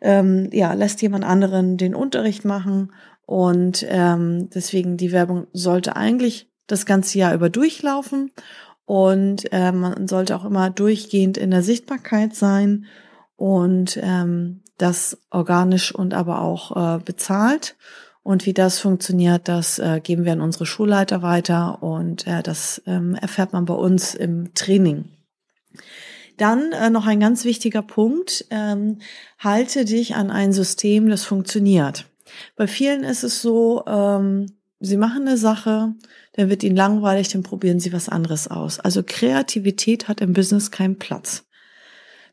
ähm, 0.02 0.50
ja, 0.52 0.74
lässt 0.74 1.00
jemand 1.00 1.24
anderen 1.24 1.76
den 1.76 1.94
Unterricht 1.94 2.44
machen 2.44 2.92
und 3.32 3.86
ähm, 3.88 4.50
deswegen 4.50 4.98
die 4.98 5.10
Werbung 5.10 5.46
sollte 5.54 5.96
eigentlich 5.96 6.50
das 6.66 6.84
ganze 6.84 7.16
Jahr 7.16 7.32
über 7.32 7.48
durchlaufen 7.48 8.30
und 8.84 9.48
ähm, 9.52 9.80
man 9.80 10.06
sollte 10.06 10.36
auch 10.36 10.44
immer 10.44 10.68
durchgehend 10.68 11.38
in 11.38 11.50
der 11.50 11.62
Sichtbarkeit 11.62 12.36
sein 12.36 12.84
und 13.36 13.98
ähm, 14.02 14.60
das 14.76 15.16
organisch 15.30 15.94
und 15.94 16.12
aber 16.12 16.42
auch 16.42 16.76
äh, 16.76 16.98
bezahlt. 17.02 17.74
Und 18.22 18.44
wie 18.44 18.52
das 18.52 18.78
funktioniert, 18.80 19.48
das 19.48 19.78
äh, 19.78 20.00
geben 20.02 20.26
wir 20.26 20.32
an 20.32 20.42
unsere 20.42 20.66
Schulleiter 20.66 21.22
weiter 21.22 21.82
und 21.82 22.26
äh, 22.26 22.42
das 22.42 22.82
ähm, 22.84 23.14
erfährt 23.14 23.54
man 23.54 23.64
bei 23.64 23.72
uns 23.72 24.14
im 24.14 24.52
Training. 24.52 25.06
Dann 26.36 26.72
äh, 26.72 26.90
noch 26.90 27.06
ein 27.06 27.18
ganz 27.18 27.46
wichtiger 27.46 27.80
Punkt, 27.80 28.44
ähm, 28.50 28.98
halte 29.38 29.86
dich 29.86 30.16
an 30.16 30.30
ein 30.30 30.52
System, 30.52 31.08
das 31.08 31.24
funktioniert. 31.24 32.11
Bei 32.56 32.66
vielen 32.66 33.04
ist 33.04 33.24
es 33.24 33.42
so, 33.42 33.84
ähm, 33.86 34.46
sie 34.80 34.96
machen 34.96 35.26
eine 35.26 35.36
Sache, 35.36 35.94
dann 36.34 36.50
wird 36.50 36.62
ihnen 36.62 36.76
langweilig, 36.76 37.28
dann 37.28 37.42
probieren 37.42 37.80
sie 37.80 37.92
was 37.92 38.08
anderes 38.08 38.48
aus. 38.48 38.80
Also 38.80 39.02
Kreativität 39.04 40.08
hat 40.08 40.20
im 40.20 40.32
Business 40.32 40.70
keinen 40.70 40.98
Platz. 40.98 41.46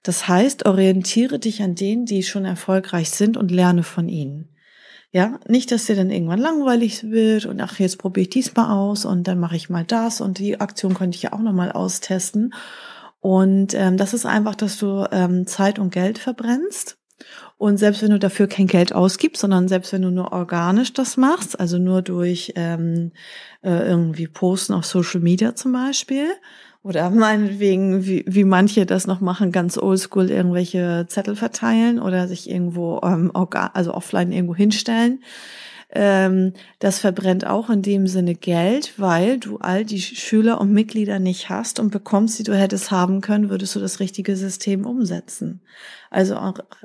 Das 0.03 0.27
heißt, 0.27 0.65
orientiere 0.65 1.39
dich 1.39 1.62
an 1.62 1.75
denen, 1.75 2.05
die 2.05 2.23
schon 2.23 2.45
erfolgreich 2.45 3.09
sind 3.09 3.38
und 3.38 3.51
lerne 3.51 3.83
von 3.83 4.07
ihnen. 4.07 4.55
Ja, 5.12 5.39
nicht, 5.47 5.71
dass 5.71 5.85
dir 5.85 5.95
dann 5.95 6.12
irgendwann 6.12 6.39
langweilig 6.39 7.09
wird 7.09 7.45
und 7.45 7.59
ach, 7.62 7.79
jetzt 7.79 7.97
probiere 7.97 8.23
ich 8.23 8.29
diesmal 8.29 8.71
aus 8.71 9.05
und 9.05 9.27
dann 9.27 9.39
mache 9.39 9.55
ich 9.55 9.69
mal 9.69 9.83
das 9.83 10.21
und 10.21 10.38
die 10.38 10.62
Aktion 10.62 10.93
könnte 10.93 11.15
ich 11.15 11.23
ja 11.23 11.33
auch 11.33 11.39
nochmal 11.39 11.71
austesten. 11.71 12.53
Und 13.19 13.73
ähm, 13.73 13.97
das 13.97 14.13
ist 14.13 14.25
einfach, 14.25 14.55
dass 14.55 14.77
du 14.77 15.05
ähm, 15.12 15.47
Zeit 15.47 15.79
und 15.79 15.91
Geld 15.91 16.19
verbrennst 16.19 16.97
und 17.59 17.77
selbst 17.77 18.01
wenn 18.01 18.11
du 18.11 18.19
dafür 18.19 18.47
kein 18.47 18.67
Geld 18.67 18.95
ausgibst, 18.95 19.41
sondern 19.41 19.67
selbst 19.67 19.91
wenn 19.91 20.01
du 20.01 20.11
nur 20.11 20.31
organisch 20.31 20.93
das 20.93 21.17
machst, 21.17 21.59
also 21.59 21.77
nur 21.77 22.01
durch 22.01 22.53
ähm, 22.55 23.11
äh, 23.61 23.85
irgendwie 23.85 24.27
Posten 24.27 24.71
auf 24.73 24.85
Social 24.85 25.19
Media 25.19 25.53
zum 25.55 25.73
Beispiel, 25.73 26.29
oder 26.83 27.09
meinetwegen, 27.09 28.05
wie, 28.05 28.23
wie 28.25 28.45
manche 28.45 28.85
das 28.85 29.07
noch 29.07 29.19
machen, 29.19 29.51
ganz 29.51 29.77
oldschool 29.77 30.31
irgendwelche 30.31 31.05
Zettel 31.09 31.35
verteilen 31.35 31.99
oder 31.99 32.29
sich 32.29 32.49
irgendwo, 32.49 33.01
ähm, 33.03 33.29
also 33.33 33.93
offline 33.93 34.31
irgendwo 34.31 34.55
hinstellen, 34.55 35.21
ähm, 35.91 36.53
das 36.77 37.00
verbrennt 37.00 37.48
auch 37.48 37.69
in 37.69 37.81
dem 37.81 38.05
Sinne 38.05 38.36
Geld, 38.36 38.93
weil 38.98 39.39
du 39.39 39.58
all 39.58 39.86
die 39.86 40.01
Schüler 40.01 40.62
und 40.62 40.72
Mitglieder 40.72 41.17
nicht 41.17 41.50
hast 41.50 41.79
und 41.79 41.89
bekommst, 41.89 42.38
die 42.38 42.43
du 42.43 42.55
hättest 42.55 42.91
haben 42.91 43.22
können, 43.22 43.50
würdest 43.50 43.75
du 43.75 43.79
das 43.79 44.00
richtige 44.00 44.36
System 44.36 44.86
umsetzen. 44.86 45.62
Also 46.12 46.38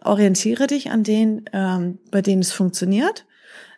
orientiere 0.03 0.67
dich 0.67 0.91
an 0.91 1.03
denen, 1.03 1.45
ähm, 1.53 1.99
bei 2.11 2.23
denen 2.23 2.41
es 2.41 2.53
funktioniert. 2.53 3.27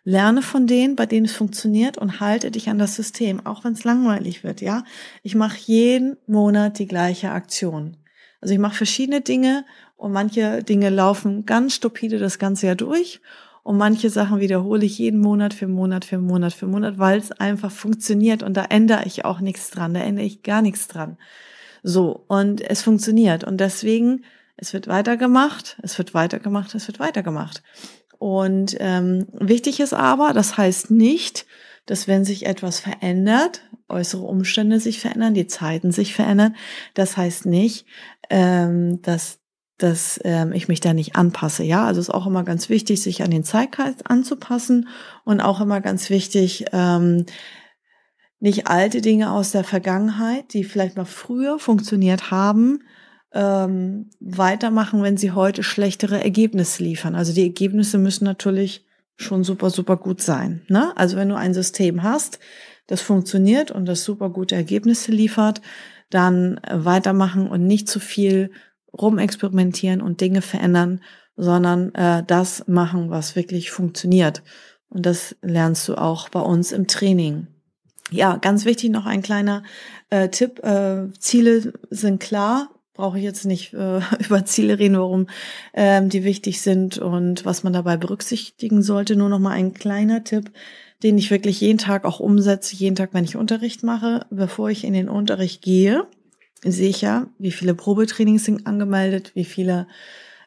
Lerne 0.05 0.43
von 0.43 0.69
denen, 0.69 0.95
bei 0.95 1.07
denen 1.07 1.27
es 1.27 1.33
funktioniert 1.33 1.99
und 1.99 2.21
halte 2.21 2.53
dich 2.53 2.69
an 2.69 2.79
das 2.79 2.95
System, 2.95 3.45
auch 3.45 3.65
wenn 3.65 3.73
es 3.73 3.83
langweilig 3.83 4.45
wird, 4.45 4.61
ja. 4.61 4.85
Ich 5.25 5.35
mache 5.35 5.59
jeden 5.59 6.17
Monat 6.29 6.79
die 6.79 6.87
gleiche 6.87 7.33
Aktion. 7.33 7.97
Also 8.41 8.55
ich 8.55 8.61
mache 8.61 8.77
verschiedene 8.77 9.23
Dinge 9.23 9.65
und 9.97 10.13
manche 10.13 10.63
Dinge 10.63 10.91
laufen 10.91 11.47
ganz 11.47 11.75
stupide 11.75 12.19
das 12.19 12.39
ganze 12.39 12.67
Jahr 12.67 12.77
durch 12.77 13.21
und 13.67 13.79
manche 13.79 14.11
Sachen 14.11 14.39
wiederhole 14.39 14.87
ich 14.87 14.97
jeden 14.97 15.19
Monat 15.19 15.53
für 15.53 15.67
Monat 15.67 16.05
für 16.05 16.19
Monat 16.19 16.53
für 16.53 16.69
Monat, 16.69 17.01
weil 17.01 17.19
es 17.19 17.33
einfach 17.33 17.73
funktioniert 17.73 18.45
und 18.45 18.57
da 18.57 18.65
ändere 18.65 19.03
ich 19.07 19.25
auch 19.25 19.41
nichts 19.41 19.71
dran, 19.71 19.93
da 19.93 19.99
ändere 19.99 20.25
ich 20.25 20.45
gar 20.45 20.63
nichts 20.63 20.87
dran. 20.87 21.19
So, 21.83 22.25
und 22.29 22.61
es 22.61 22.83
funktioniert. 22.83 23.43
Und 23.43 23.57
deswegen, 23.57 24.23
es 24.57 24.73
wird 24.73 24.87
weitergemacht, 24.87 25.79
es 25.83 25.99
wird 25.99 26.15
weitergemacht, 26.15 26.77
es 26.77 26.87
wird 26.87 27.01
weitergemacht. 27.01 27.65
Und 28.19 28.77
ähm, 28.79 29.27
wichtig 29.33 29.81
ist 29.81 29.95
aber, 29.95 30.33
das 30.33 30.57
heißt 30.57 30.93
nicht, 30.93 31.45
dass 31.87 32.07
wenn 32.07 32.25
sich 32.25 32.47
etwas 32.47 32.79
verändert, 32.79 33.63
äußere 33.89 34.23
Umstände 34.23 34.79
sich 34.79 35.01
verändern, 35.01 35.35
die 35.35 35.49
Zeiten 35.49 35.91
sich 35.91 36.15
verändern, 36.15 36.55
das 36.95 37.17
heißt 37.17 37.47
nicht, 37.47 37.85
ähm, 38.31 39.03
dass 39.03 39.41
dass 39.79 40.19
ähm, 40.25 40.53
ich 40.53 40.69
mich 40.69 40.81
da 40.81 40.95
nicht 40.95 41.17
anpasse. 41.17 41.63
Ja, 41.63 41.87
also 41.87 42.01
ist 42.01 42.11
auch 42.11 42.27
immer 42.27 42.45
ganz 42.45 42.69
wichtig, 42.69 43.03
sich 43.03 43.23
an 43.23 43.31
den 43.31 43.45
Zeitgeist 43.45 44.11
anzupassen 44.11 44.89
und 45.25 45.41
auch 45.41 45.61
immer 45.61 45.81
ganz 45.81 46.09
wichtig, 46.09 46.67
ähm, 46.73 47.27
nicht 48.39 48.67
alte 48.67 49.01
Dinge 49.01 49.33
aus 49.33 49.51
der 49.51 49.65
Vergangenheit, 49.65 50.53
die 50.53 50.65
vielleicht 50.65 50.97
mal 50.97 51.05
früher 51.05 51.59
funktioniert 51.59 52.31
haben, 52.31 52.81
ähm, 53.33 54.11
weitermachen, 54.21 55.03
wenn 55.03 55.17
sie 55.17 55.33
heute 55.33 55.63
schlechtere 55.63 56.23
Ergebnisse 56.23 56.83
liefern. 56.83 57.15
Also 57.15 57.33
die 57.33 57.43
Ergebnisse 57.43 57.99
müssen 57.99 58.25
natürlich 58.25 58.87
schon 59.17 59.45
super, 59.45 59.71
super 59.71 59.97
gut 59.97 60.21
sein. 60.21 60.63
Ne? 60.69 60.93
Also 60.97 61.17
wenn 61.17 61.29
du 61.29 61.37
ein 61.37 61.55
System 61.55 62.03
hast, 62.03 62.39
das 62.87 63.01
funktioniert 63.03 63.71
und 63.71 63.87
das 63.87 64.05
super 64.05 64.31
gute 64.31 64.55
Ergebnisse 64.55 65.11
liefert, 65.11 65.61
dann 66.11 66.61
weitermachen 66.71 67.49
und 67.49 67.67
nicht 67.67 67.89
zu 67.89 67.99
viel 67.99 68.53
rumexperimentieren 68.93 70.01
und 70.01 70.21
Dinge 70.21 70.43
verändern, 70.43 71.01
sondern 71.37 71.95
äh, 71.95 72.23
das 72.27 72.67
machen, 72.67 73.11
was 73.11 73.37
wirklich 73.37 73.71
funktioniert. 73.71 74.43
Und 74.89 75.07
das 75.07 75.37
lernst 75.43 75.89
du 75.89 75.97
auch 75.97 76.29
bei 76.29 76.41
uns 76.41 76.73
im 76.73 76.87
Training. 76.87 77.49
Ja, 78.11 78.37
ganz 78.37 78.65
wichtig 78.65 78.91
noch 78.91 79.07
ein 79.07 79.23
kleiner 79.23 79.63
äh, 80.11 80.29
Tipp. 80.29 80.63
Äh, 80.65 81.13
Ziele 81.19 81.73
sind 81.91 82.21
klar. 82.21 82.71
Brauche 82.95 83.19
ich 83.19 83.25
jetzt 83.25 83.45
nicht 83.45 83.75
äh, 83.75 84.01
über 84.25 84.45
Ziele 84.45 84.79
reden, 84.79 84.97
warum 84.97 85.27
ähm, 85.75 86.09
die 86.09 86.25
wichtig 86.25 86.63
sind 86.63 86.99
und 86.99 87.45
was 87.45 87.65
man 87.65 87.73
dabei 87.73 87.97
berücksichtigen 87.97 88.83
sollte. 88.83 89.17
Nur 89.17 89.29
noch 89.29 89.41
mal 89.41 89.51
ein 89.51 89.75
kleiner 89.75 90.25
Tipp, 90.25 90.53
den 91.03 91.19
ich 91.19 91.31
wirklich 91.31 91.61
jeden 91.61 91.79
Tag 91.79 92.05
auch 92.05 92.21
umsetze, 92.21 92.77
jeden 92.77 92.97
Tag, 92.97 93.11
wenn 93.13 93.25
ich 93.25 93.37
Unterricht 93.37 93.83
mache, 93.83 94.25
bevor 94.31 94.71
ich 94.71 94.85
in 94.85 94.95
den 94.95 95.09
Unterricht 95.09 95.61
gehe 95.61 96.07
sehe 96.67 96.91
ich 96.91 97.01
ja, 97.01 97.29
wie 97.39 97.53
viele 97.53 97.75
Probetrainings 97.75 98.45
sind 98.45 98.67
angemeldet, 98.67 99.33
wie 99.35 99.45
viele 99.45 99.87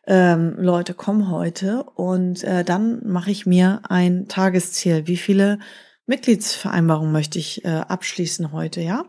ähm, 0.08 0.56
Leute 0.58 0.94
kommen 0.94 1.30
heute 1.30 1.84
und 1.84 2.44
äh, 2.44 2.64
dann 2.64 3.02
mache 3.06 3.32
ich 3.32 3.46
mir 3.46 3.82
ein 3.90 4.28
Tagesziel. 4.28 5.08
Wie 5.08 5.18
viele 5.18 5.60
Mitgliedsvereinbarungen 6.08 7.12
möchte 7.12 7.38
ich 7.38 7.64
äh, 7.64 7.84
abschließen 7.88 8.52
heute, 8.52 8.82
ja? 8.82 9.06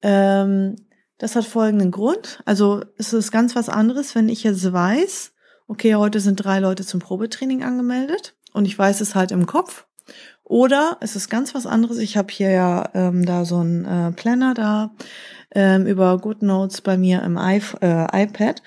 Ähm, 0.00 0.76
das 1.18 1.36
hat 1.36 1.44
folgenden 1.44 1.90
Grund. 1.90 2.42
Also 2.46 2.82
es 2.96 3.12
ist 3.12 3.30
ganz 3.30 3.54
was 3.54 3.68
anderes, 3.68 4.14
wenn 4.14 4.28
ich 4.28 4.42
jetzt 4.42 4.72
weiß, 4.72 5.32
okay, 5.68 5.94
heute 5.94 6.18
sind 6.18 6.36
drei 6.36 6.58
Leute 6.58 6.84
zum 6.84 7.00
Probetraining 7.00 7.62
angemeldet 7.62 8.34
und 8.52 8.64
ich 8.64 8.76
weiß 8.76 9.00
es 9.00 9.14
halt 9.14 9.30
im 9.30 9.46
Kopf. 9.46 9.86
Oder 10.52 10.98
es 11.00 11.16
ist 11.16 11.30
ganz 11.30 11.54
was 11.54 11.64
anderes. 11.64 11.96
Ich 11.96 12.18
habe 12.18 12.30
hier 12.30 12.50
ja 12.50 12.90
ähm, 12.92 13.24
da 13.24 13.46
so 13.46 13.64
ein 13.64 13.86
äh, 13.86 14.12
Planner 14.12 14.52
da 14.52 14.90
ähm, 15.54 15.86
über 15.86 16.18
GoodNotes 16.18 16.82
bei 16.82 16.98
mir 16.98 17.22
im 17.22 17.38
I 17.38 17.62
äh, 17.80 18.24
iPad. 18.24 18.62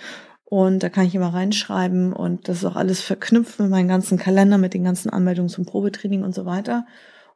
Und 0.46 0.82
da 0.82 0.89
kann 0.89 1.06
ich 1.06 1.13
immer 1.13 1.32
reinschreiben 1.32 2.12
und 2.12 2.48
das 2.48 2.58
ist 2.58 2.65
auch 2.65 2.75
alles 2.75 3.01
verknüpft 3.01 3.60
mit 3.60 3.70
meinem 3.70 3.88
ganzen 3.88 4.18
Kalender, 4.18 4.58
mit 4.58 4.74
den 4.74 4.84
ganzen 4.84 5.12
Anmeldungen 5.12 5.48
zum 5.48 5.68
Probetraining 5.68 6.24
und 6.24 6.34
so 6.34 6.48
weiter. 6.48 6.88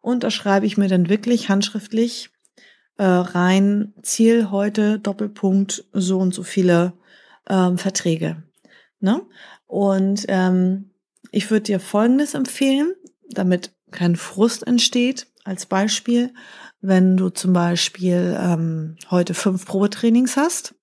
Und 0.02 0.24
da 0.24 0.32
schreibe 0.32 0.66
ich 0.66 0.78
mir 0.78 0.88
dann 0.88 1.10
wirklich 1.10 1.50
handschriftlich 1.50 2.32
äh, 2.98 3.04
rein, 3.04 3.94
Ziel 4.02 4.50
heute, 4.50 4.98
Doppelpunkt, 4.98 5.86
so 5.94 6.18
und 6.18 6.34
so 6.34 6.42
viele 6.42 6.94
ähm, 7.48 7.78
Verträge. 7.78 8.42
Ne? 9.00 9.22
Und 9.68 10.26
ähm, 10.28 10.90
ich 11.30 11.52
würde 11.52 11.66
dir 11.66 11.80
Folgendes 11.80 12.34
empfehlen, 12.34 12.96
damit 13.30 13.74
kein 13.92 14.16
Frust 14.16 14.66
entsteht. 14.66 15.28
Als 15.44 15.66
Beispiel, 15.66 16.34
wenn 16.82 17.18
du 17.18 17.30
zum 17.30 17.54
Beispiel 17.54 18.38
ähm, 18.40 18.98
heute 19.10 19.34
fünf 19.34 19.66
Probetrainings 19.66 20.38
hast, 20.38 20.76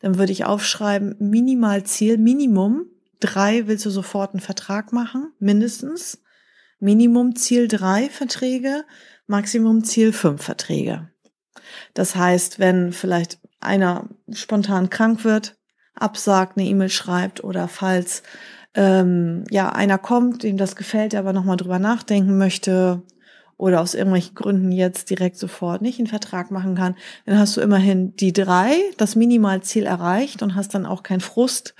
dann 0.00 0.18
würde 0.18 0.32
ich 0.32 0.44
aufschreiben, 0.44 1.16
Minimalziel, 1.18 2.18
Minimum 2.18 2.86
drei 3.20 3.66
willst 3.66 3.86
du 3.86 3.90
sofort 3.90 4.34
einen 4.34 4.40
Vertrag 4.40 4.92
machen, 4.92 5.32
mindestens. 5.38 6.22
Minimum 6.78 7.36
Ziel 7.36 7.68
drei 7.68 8.10
Verträge, 8.10 8.84
Maximum 9.26 9.82
Ziel 9.82 10.12
fünf 10.12 10.42
Verträge. 10.42 11.10
Das 11.94 12.14
heißt, 12.14 12.58
wenn 12.58 12.92
vielleicht 12.92 13.38
einer 13.60 14.08
spontan 14.30 14.90
krank 14.90 15.24
wird, 15.24 15.56
absagt, 15.94 16.58
eine 16.58 16.68
E-Mail 16.68 16.90
schreibt 16.90 17.42
oder 17.42 17.66
falls 17.68 18.22
ähm, 18.76 19.44
ja 19.50 19.70
einer 19.70 19.98
kommt, 19.98 20.44
dem 20.44 20.56
das 20.56 20.76
gefällt, 20.76 21.12
der 21.12 21.20
aber 21.20 21.32
nochmal 21.32 21.56
drüber 21.56 21.80
nachdenken 21.80 22.38
möchte, 22.38 23.02
oder 23.58 23.80
aus 23.80 23.94
irgendwelchen 23.94 24.34
Gründen 24.34 24.72
jetzt 24.72 25.10
direkt 25.10 25.38
sofort 25.38 25.80
nicht 25.80 25.98
einen 25.98 26.08
Vertrag 26.08 26.50
machen 26.50 26.74
kann, 26.74 26.94
dann 27.24 27.38
hast 27.38 27.56
du 27.56 27.60
immerhin 27.60 28.14
die 28.16 28.32
drei, 28.32 28.76
das 28.98 29.16
Minimalziel 29.16 29.84
erreicht 29.84 30.42
und 30.42 30.54
hast 30.54 30.74
dann 30.74 30.86
auch 30.86 31.02
keinen 31.02 31.20
Frust. 31.20 31.74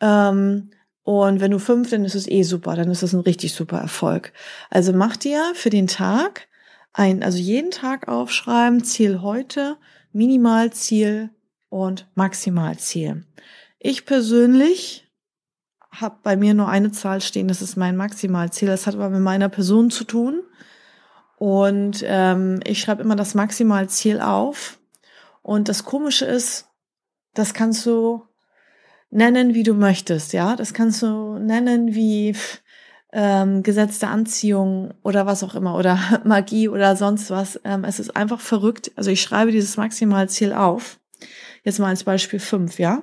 Ähm, 0.00 0.70
und 1.04 1.40
wenn 1.40 1.52
du 1.52 1.58
fünf, 1.58 1.90
dann 1.90 2.04
ist 2.04 2.16
es 2.16 2.28
eh 2.28 2.42
super, 2.42 2.74
dann 2.74 2.90
ist 2.90 3.02
es 3.02 3.12
ein 3.12 3.20
richtig 3.20 3.54
super 3.54 3.78
Erfolg. 3.78 4.32
Also 4.70 4.92
mach 4.92 5.16
dir 5.16 5.40
für 5.54 5.70
den 5.70 5.86
Tag 5.86 6.48
ein, 6.92 7.22
also 7.22 7.38
jeden 7.38 7.70
Tag 7.70 8.08
aufschreiben, 8.08 8.84
Ziel 8.84 9.22
heute, 9.22 9.76
Minimalziel 10.12 11.30
und 11.68 12.08
Maximalziel. 12.14 13.24
Ich 13.78 14.04
persönlich 14.04 15.05
habe 16.00 16.16
bei 16.22 16.36
mir 16.36 16.54
nur 16.54 16.68
eine 16.68 16.92
Zahl 16.92 17.20
stehen, 17.20 17.48
das 17.48 17.62
ist 17.62 17.76
mein 17.76 17.96
Maximalziel. 17.96 18.68
Das 18.68 18.86
hat 18.86 18.94
aber 18.94 19.10
mit 19.10 19.20
meiner 19.20 19.48
Person 19.48 19.90
zu 19.90 20.04
tun. 20.04 20.42
Und 21.38 22.02
ähm, 22.06 22.60
ich 22.64 22.80
schreibe 22.80 23.02
immer 23.02 23.16
das 23.16 23.34
Maximalziel 23.34 24.20
auf. 24.20 24.78
Und 25.42 25.68
das 25.68 25.84
Komische 25.84 26.24
ist, 26.24 26.66
das 27.34 27.54
kannst 27.54 27.84
du 27.86 28.24
nennen, 29.10 29.54
wie 29.54 29.62
du 29.62 29.74
möchtest, 29.74 30.32
ja. 30.32 30.56
Das 30.56 30.74
kannst 30.74 31.02
du 31.02 31.38
nennen 31.38 31.94
wie 31.94 32.34
ähm, 33.12 33.62
Gesetz 33.62 33.98
der 33.98 34.10
Anziehung 34.10 34.94
oder 35.02 35.26
was 35.26 35.42
auch 35.42 35.54
immer 35.54 35.76
oder 35.76 35.98
Magie 36.24 36.68
oder 36.68 36.96
sonst 36.96 37.30
was. 37.30 37.60
Ähm, 37.64 37.84
es 37.84 37.98
ist 38.00 38.16
einfach 38.16 38.40
verrückt. 38.40 38.90
Also 38.96 39.10
ich 39.10 39.22
schreibe 39.22 39.52
dieses 39.52 39.76
Maximalziel 39.76 40.52
auf. 40.52 40.98
Jetzt 41.62 41.78
mal 41.78 41.88
als 41.88 42.04
Beispiel 42.04 42.40
fünf, 42.40 42.78
ja. 42.78 43.02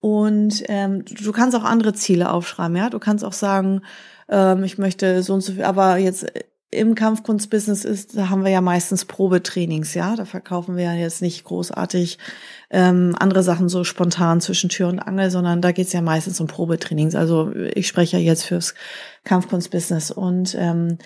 Und 0.00 0.62
ähm, 0.68 1.04
du, 1.04 1.32
kannst 1.32 1.56
auch 1.56 1.64
andere 1.64 1.94
Ziele 1.94 2.30
aufschreiben, 2.30 2.76
ja. 2.76 2.90
Du 2.90 2.98
kannst 2.98 3.24
auch 3.24 3.32
sagen, 3.32 3.80
ähm, 4.28 4.62
ich 4.64 4.76
möchte 4.76 5.22
so 5.22 5.32
und 5.34 5.40
so 5.40 5.52
viel, 5.52 5.64
aber 5.64 5.96
jetzt 5.96 6.26
im 6.70 6.94
Kampfkunstbusiness 6.94 7.84
ist, 7.84 8.16
da 8.16 8.28
haben 8.28 8.44
wir 8.44 8.50
ja 8.50 8.60
meistens 8.60 9.04
Probetrainings, 9.04 9.94
ja. 9.94 10.16
Da 10.16 10.24
verkaufen 10.24 10.76
wir 10.76 10.84
ja 10.84 10.92
jetzt 10.92 11.22
nicht 11.22 11.44
großartig 11.44 12.18
ähm, 12.70 13.14
andere 13.18 13.42
Sachen 13.42 13.68
so 13.68 13.84
spontan 13.84 14.40
zwischen 14.40 14.68
Tür 14.68 14.88
und 14.88 14.98
Angel, 14.98 15.30
sondern 15.30 15.62
da 15.62 15.72
geht's 15.72 15.92
ja 15.92 16.02
meistens 16.02 16.40
um 16.40 16.48
Probetrainings. 16.48 17.14
Also 17.14 17.52
ich 17.54 17.86
spreche 17.86 18.18
ja 18.18 18.22
jetzt 18.22 18.44
fürs 18.44 18.74
Kampfkunstbusiness. 19.24 20.10
Und 20.10 20.54
ähm, 20.58 20.98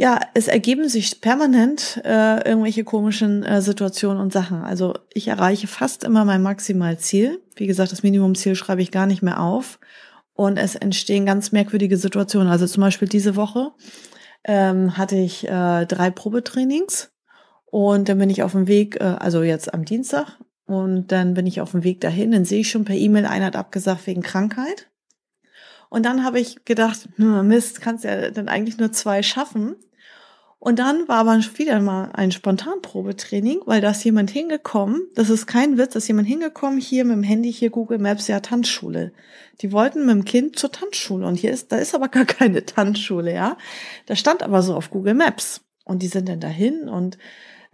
ja, 0.00 0.18
es 0.32 0.48
ergeben 0.48 0.88
sich 0.88 1.20
permanent 1.20 2.00
äh, 2.06 2.48
irgendwelche 2.48 2.84
komischen 2.84 3.42
äh, 3.42 3.60
Situationen 3.60 4.18
und 4.18 4.32
Sachen. 4.32 4.62
Also 4.62 4.94
ich 5.12 5.28
erreiche 5.28 5.66
fast 5.66 6.04
immer 6.04 6.24
mein 6.24 6.40
Maximalziel. 6.40 7.42
Wie 7.54 7.66
gesagt, 7.66 7.92
das 7.92 8.02
Minimumziel 8.02 8.54
schreibe 8.54 8.80
ich 8.80 8.92
gar 8.92 9.04
nicht 9.04 9.20
mehr 9.20 9.40
auf. 9.40 9.78
Und 10.32 10.56
es 10.56 10.74
entstehen 10.74 11.26
ganz 11.26 11.52
merkwürdige 11.52 11.98
Situationen. 11.98 12.48
Also 12.48 12.66
zum 12.66 12.80
Beispiel 12.80 13.08
diese 13.08 13.36
Woche 13.36 13.72
ähm, 14.44 14.96
hatte 14.96 15.16
ich 15.16 15.46
äh, 15.46 15.84
drei 15.84 16.10
Probetrainings 16.10 17.12
und 17.66 18.08
dann 18.08 18.16
bin 18.16 18.30
ich 18.30 18.42
auf 18.42 18.52
dem 18.52 18.68
Weg, 18.68 18.98
äh, 19.02 19.04
also 19.04 19.42
jetzt 19.42 19.74
am 19.74 19.84
Dienstag, 19.84 20.38
und 20.64 21.12
dann 21.12 21.34
bin 21.34 21.46
ich 21.46 21.60
auf 21.60 21.72
dem 21.72 21.84
Weg 21.84 22.00
dahin, 22.00 22.30
dann 22.30 22.46
sehe 22.46 22.60
ich 22.60 22.70
schon 22.70 22.86
per 22.86 22.96
E-Mail, 22.96 23.26
einer 23.26 23.46
hat 23.46 23.56
abgesagt 23.56 24.06
wegen 24.06 24.22
Krankheit. 24.22 24.88
Und 25.90 26.06
dann 26.06 26.24
habe 26.24 26.40
ich 26.40 26.64
gedacht, 26.64 27.06
hm, 27.16 27.46
Mist, 27.48 27.82
kannst 27.82 28.04
ja 28.04 28.30
dann 28.30 28.48
eigentlich 28.48 28.78
nur 28.78 28.92
zwei 28.92 29.22
schaffen. 29.22 29.76
Und 30.62 30.78
dann 30.78 31.08
war 31.08 31.16
aber 31.16 31.38
wieder 31.38 31.80
mal 31.80 32.10
ein 32.12 32.32
Spontanprobetraining, 32.32 33.62
weil 33.64 33.80
da 33.80 33.92
ist 33.92 34.04
jemand 34.04 34.30
hingekommen, 34.30 35.08
das 35.14 35.30
ist 35.30 35.46
kein 35.46 35.78
Witz, 35.78 35.94
da 35.94 35.98
ist 35.98 36.08
jemand 36.08 36.28
hingekommen, 36.28 36.78
hier 36.78 37.06
mit 37.06 37.16
dem 37.16 37.22
Handy, 37.22 37.50
hier 37.50 37.70
Google 37.70 37.98
Maps, 37.98 38.28
ja, 38.28 38.40
Tanzschule. 38.40 39.12
Die 39.62 39.72
wollten 39.72 40.04
mit 40.04 40.14
dem 40.14 40.24
Kind 40.26 40.58
zur 40.58 40.70
Tanzschule 40.70 41.26
und 41.26 41.36
hier 41.36 41.50
ist, 41.50 41.72
da 41.72 41.78
ist 41.78 41.94
aber 41.94 42.08
gar 42.08 42.24
keine 42.26 42.66
Tanzschule, 42.66 43.32
ja. 43.32 43.56
Da 44.04 44.16
stand 44.16 44.42
aber 44.42 44.60
so 44.62 44.74
auf 44.74 44.90
Google 44.90 45.14
Maps. 45.14 45.62
Und 45.86 46.02
die 46.02 46.08
sind 46.08 46.28
dann 46.28 46.40
dahin 46.40 46.88
und 46.90 47.16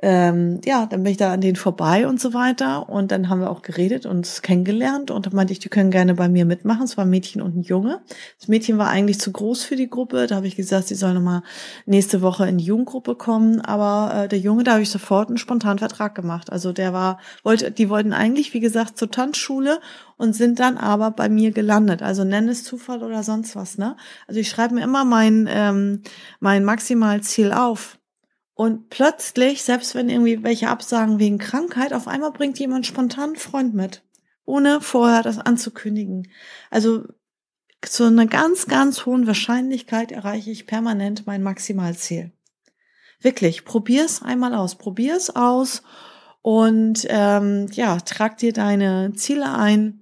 ähm, 0.03 0.61
ja, 0.65 0.85
dann 0.85 1.03
bin 1.03 1.13
ich 1.13 1.17
da 1.17 1.33
an 1.33 1.41
denen 1.41 1.57
vorbei 1.57 2.07
und 2.07 2.21
so 2.21 2.35
weiter. 2.35 2.89
Und 2.91 3.13
dann 3.13 3.31
haben 3.31 3.41
wir 3.41 3.51
auch 3.51 3.63
geredet 3.63 4.05
und 4.05 4.19
uns 4.19 4.43
kennengelernt. 4.43 5.11
Und 5.11 5.27
da 5.27 5.31
meinte 5.33 5.55
ich, 5.55 5.59
die 5.59 5.71
können 5.71 5.91
gerne 5.91 6.15
bei 6.15 6.29
mir 6.29 6.45
mitmachen. 6.45 6.85
Es 6.85 6.99
war 6.99 7.07
ein 7.07 7.11
Mädchen 7.11 7.41
und 7.41 7.57
ein 7.57 7.63
Junge. 7.63 8.03
Das 8.39 8.49
Mädchen 8.49 8.77
war 8.77 8.89
eigentlich 8.89 9.19
zu 9.19 9.33
groß 9.33 9.65
für 9.65 9.77
die 9.77 9.89
Gruppe. 9.89 10.27
Da 10.27 10.37
habe 10.37 10.47
ich 10.47 10.57
gesagt, 10.57 10.89
sie 10.89 10.95
soll 10.95 11.15
nochmal 11.15 11.43
nächste 11.87 12.21
Woche 12.21 12.47
in 12.47 12.59
die 12.59 12.65
Jugendgruppe 12.65 13.15
kommen. 13.15 13.63
Aber 13.63 14.25
äh, 14.25 14.29
der 14.29 14.39
Junge, 14.39 14.65
da 14.65 14.73
habe 14.73 14.83
ich 14.83 14.91
sofort 14.91 15.29
einen 15.29 15.39
spontanen 15.39 15.79
Vertrag 15.79 16.15
gemacht. 16.15 16.53
Also 16.53 16.73
der 16.73 16.93
war, 16.93 17.19
wollte, 17.43 17.71
die 17.71 17.89
wollten 17.89 18.13
eigentlich, 18.13 18.53
wie 18.53 18.61
gesagt, 18.61 18.99
zur 18.99 19.11
Tanzschule 19.11 19.81
und 20.19 20.35
sind 20.35 20.61
dann 20.61 20.77
aber 20.77 21.11
bei 21.11 21.31
mir 21.31 21.53
gelandet. 21.53 22.03
Also 22.03 22.23
nenn 22.25 22.49
es 22.49 22.65
Zufall 22.65 23.03
oder 23.03 23.23
sonst 23.23 23.57
was, 23.57 23.79
ne? 23.79 23.97
Also 24.27 24.41
ich 24.41 24.49
schreibe 24.49 24.75
mir 24.75 24.85
immer 24.85 25.07
mein, 25.07 25.49
ähm, 25.51 26.03
mein 26.41 26.65
Maximalziel 26.65 27.53
auf. 27.53 27.96
Und 28.57 28.89
plötzlich, 28.89 29.63
selbst 29.63 29.95
wenn 29.95 30.09
irgendwie 30.09 30.43
welche 30.43 30.71
absagen 30.71 31.19
wegen 31.19 31.37
Krankheit, 31.37 31.93
auf 31.93 32.09
einmal 32.09 32.33
bringt 32.33 32.59
jemand 32.59 32.87
spontan 32.87 33.25
einen 33.25 33.37
Freund 33.37 33.75
mit, 33.75 34.03
ohne 34.47 34.81
vorher 34.81 35.23
das 35.23 35.39
anzukündigen. 35.39 36.29
Also 36.71 37.05
zu 37.83 38.05
einer 38.05 38.25
ganz, 38.25 38.67
ganz 38.67 39.05
hohen 39.05 39.27
Wahrscheinlichkeit 39.27 40.11
erreiche 40.11 40.51
ich 40.51 40.67
permanent 40.67 41.27
mein 41.27 41.43
Maximalziel. 41.43 42.33
Wirklich, 43.21 43.67
probier's 43.67 44.23
einmal 44.23 44.55
aus, 44.55 44.77
probier's 44.77 45.29
aus 45.37 45.83
und 46.41 47.07
ähm, 47.11 47.69
ja, 47.73 47.99
trag 48.01 48.39
dir 48.39 48.55
deine 48.55 49.13
Ziele 49.15 49.53
ein. 49.55 50.01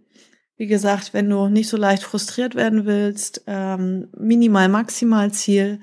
Wie 0.56 0.68
gesagt, 0.68 1.12
wenn 1.12 1.28
du 1.28 1.49
nicht 1.49 1.68
so 1.68 1.76
leicht 1.76 2.04
frustriert 2.04 2.54
werden 2.54 2.87
willst, 2.87 3.42
ähm, 3.49 4.11
minimal 4.16 4.68
maximal 4.68 5.32
Ziel 5.32 5.80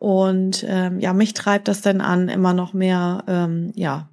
und 0.00 0.64
ähm, 0.66 0.98
ja, 0.98 1.12
mich 1.12 1.34
treibt 1.34 1.68
das 1.68 1.82
dann 1.82 2.00
an, 2.00 2.30
immer 2.30 2.54
noch 2.54 2.72
mehr, 2.72 3.22
ähm, 3.28 3.70
ja, 3.76 4.08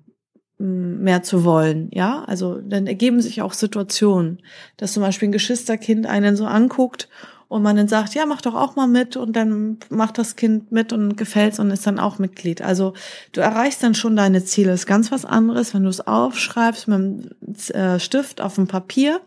mehr 0.57 1.23
zu 1.23 1.45
wollen, 1.45 1.89
ja. 1.93 2.25
Also 2.25 2.59
dann 2.59 2.87
ergeben 2.87 3.21
sich 3.21 3.41
auch 3.41 3.53
Situationen, 3.53 4.41
dass 4.75 4.91
zum 4.91 5.01
Beispiel 5.01 5.29
ein 5.29 5.31
Geschwisterkind 5.31 6.05
einen 6.05 6.35
so 6.35 6.45
anguckt 6.45 7.07
und 7.47 7.63
man 7.63 7.77
dann 7.77 7.87
sagt, 7.87 8.15
ja, 8.15 8.25
mach 8.25 8.41
doch 8.41 8.53
auch 8.53 8.75
mal 8.75 8.87
mit 8.87 9.15
und 9.15 9.33
dann 9.37 9.77
macht 9.89 10.17
das 10.17 10.35
Kind 10.35 10.73
mit 10.73 10.91
und 10.91 11.15
gefällt's 11.15 11.57
und 11.57 11.71
ist 11.71 11.87
dann 11.87 11.99
auch 11.99 12.19
Mitglied. 12.19 12.61
Also 12.61 12.91
du 13.31 13.39
erreichst 13.39 13.81
dann 13.81 13.95
schon 13.95 14.17
deine 14.17 14.43
Ziele. 14.43 14.73
ist 14.73 14.87
ganz 14.87 15.09
was 15.09 15.23
anderes, 15.23 15.73
wenn 15.73 15.83
du 15.83 15.89
es 15.89 16.05
aufschreibst 16.05 16.89
mit 16.89 16.95
einem 16.95 17.29
äh, 17.69 17.97
Stift 18.01 18.41
auf 18.41 18.55
dem 18.55 18.67
Papier 18.67 19.21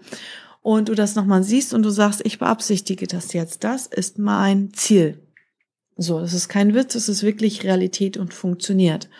und 0.60 0.90
du 0.90 0.94
das 0.94 1.14
nochmal 1.14 1.42
siehst 1.42 1.72
und 1.72 1.84
du 1.84 1.90
sagst, 1.90 2.20
ich 2.22 2.38
beabsichtige 2.38 3.06
das 3.06 3.32
jetzt. 3.32 3.64
Das 3.64 3.86
ist 3.86 4.18
mein 4.18 4.74
Ziel. 4.74 5.18
So, 6.02 6.18
das 6.18 6.32
ist 6.32 6.48
kein 6.48 6.74
Witz, 6.74 6.94
es 6.94 7.10
ist 7.10 7.22
wirklich 7.22 7.62
Realität 7.62 8.16
und 8.16 8.32
funktioniert. 8.32 9.10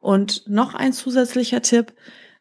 Und 0.00 0.42
noch 0.48 0.74
ein 0.74 0.92
zusätzlicher 0.92 1.62
Tipp, 1.62 1.92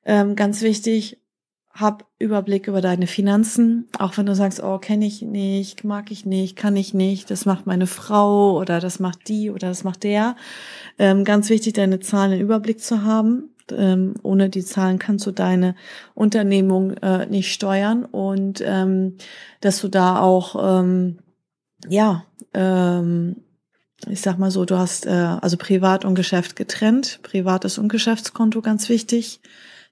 ähm, 0.05 0.35
ganz 0.35 0.63
wichtig, 0.63 1.21
hab 1.69 2.07
Überblick 2.17 2.67
über 2.67 2.81
deine 2.81 3.05
Finanzen, 3.05 3.87
auch 3.99 4.17
wenn 4.17 4.25
du 4.25 4.33
sagst, 4.33 4.63
oh, 4.63 4.79
kenne 4.79 5.05
ich 5.05 5.21
nicht, 5.21 5.83
mag 5.83 6.09
ich 6.09 6.25
nicht, 6.25 6.55
kann 6.55 6.75
ich 6.75 6.95
nicht, 6.95 7.29
das 7.29 7.45
macht 7.45 7.67
meine 7.67 7.85
Frau 7.85 8.57
oder 8.57 8.79
das 8.79 8.99
macht 8.99 9.27
die 9.27 9.51
oder 9.51 9.67
das 9.67 9.83
macht 9.83 10.03
der. 10.03 10.35
Ähm, 10.97 11.23
ganz 11.23 11.51
wichtig, 11.51 11.73
deine 11.73 11.99
Zahlen 11.99 12.31
im 12.33 12.41
Überblick 12.41 12.81
zu 12.81 13.03
haben. 13.03 13.51
Ähm, 13.71 14.15
ohne 14.23 14.49
die 14.49 14.63
Zahlen 14.63 14.97
kannst 14.97 15.27
du 15.27 15.31
deine 15.31 15.75
Unternehmung 16.15 16.91
äh, 16.97 17.27
nicht 17.27 17.53
steuern 17.53 18.05
und 18.05 18.63
ähm, 18.65 19.17
dass 19.61 19.81
du 19.81 19.89
da 19.89 20.21
auch 20.21 20.81
ähm, 20.81 21.19
ja 21.87 22.25
ähm, 22.53 23.37
ich 24.07 24.21
sag 24.21 24.37
mal 24.37 24.51
so, 24.51 24.65
du 24.65 24.77
hast 24.77 25.05
äh, 25.05 25.09
also 25.09 25.57
Privat 25.57 26.05
und 26.05 26.15
Geschäft 26.15 26.55
getrennt, 26.55 27.19
privates 27.23 27.77
und 27.77 27.87
Geschäftskonto 27.87 28.61
ganz 28.61 28.89
wichtig, 28.89 29.39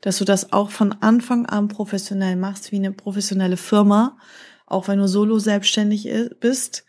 dass 0.02 0.18
du 0.18 0.26
das 0.26 0.52
auch 0.52 0.70
von 0.70 0.94
Anfang 1.02 1.46
an 1.46 1.70
professionell 1.70 2.36
machst, 2.36 2.72
wie 2.72 2.76
eine 2.78 2.92
professionelle 2.92 3.58
Firma, 3.58 4.18
auch 4.66 4.88
wenn 4.88 5.00
du 5.00 5.08
solo 5.08 5.40
selbstständig 5.40 6.10
bist. 6.40 6.84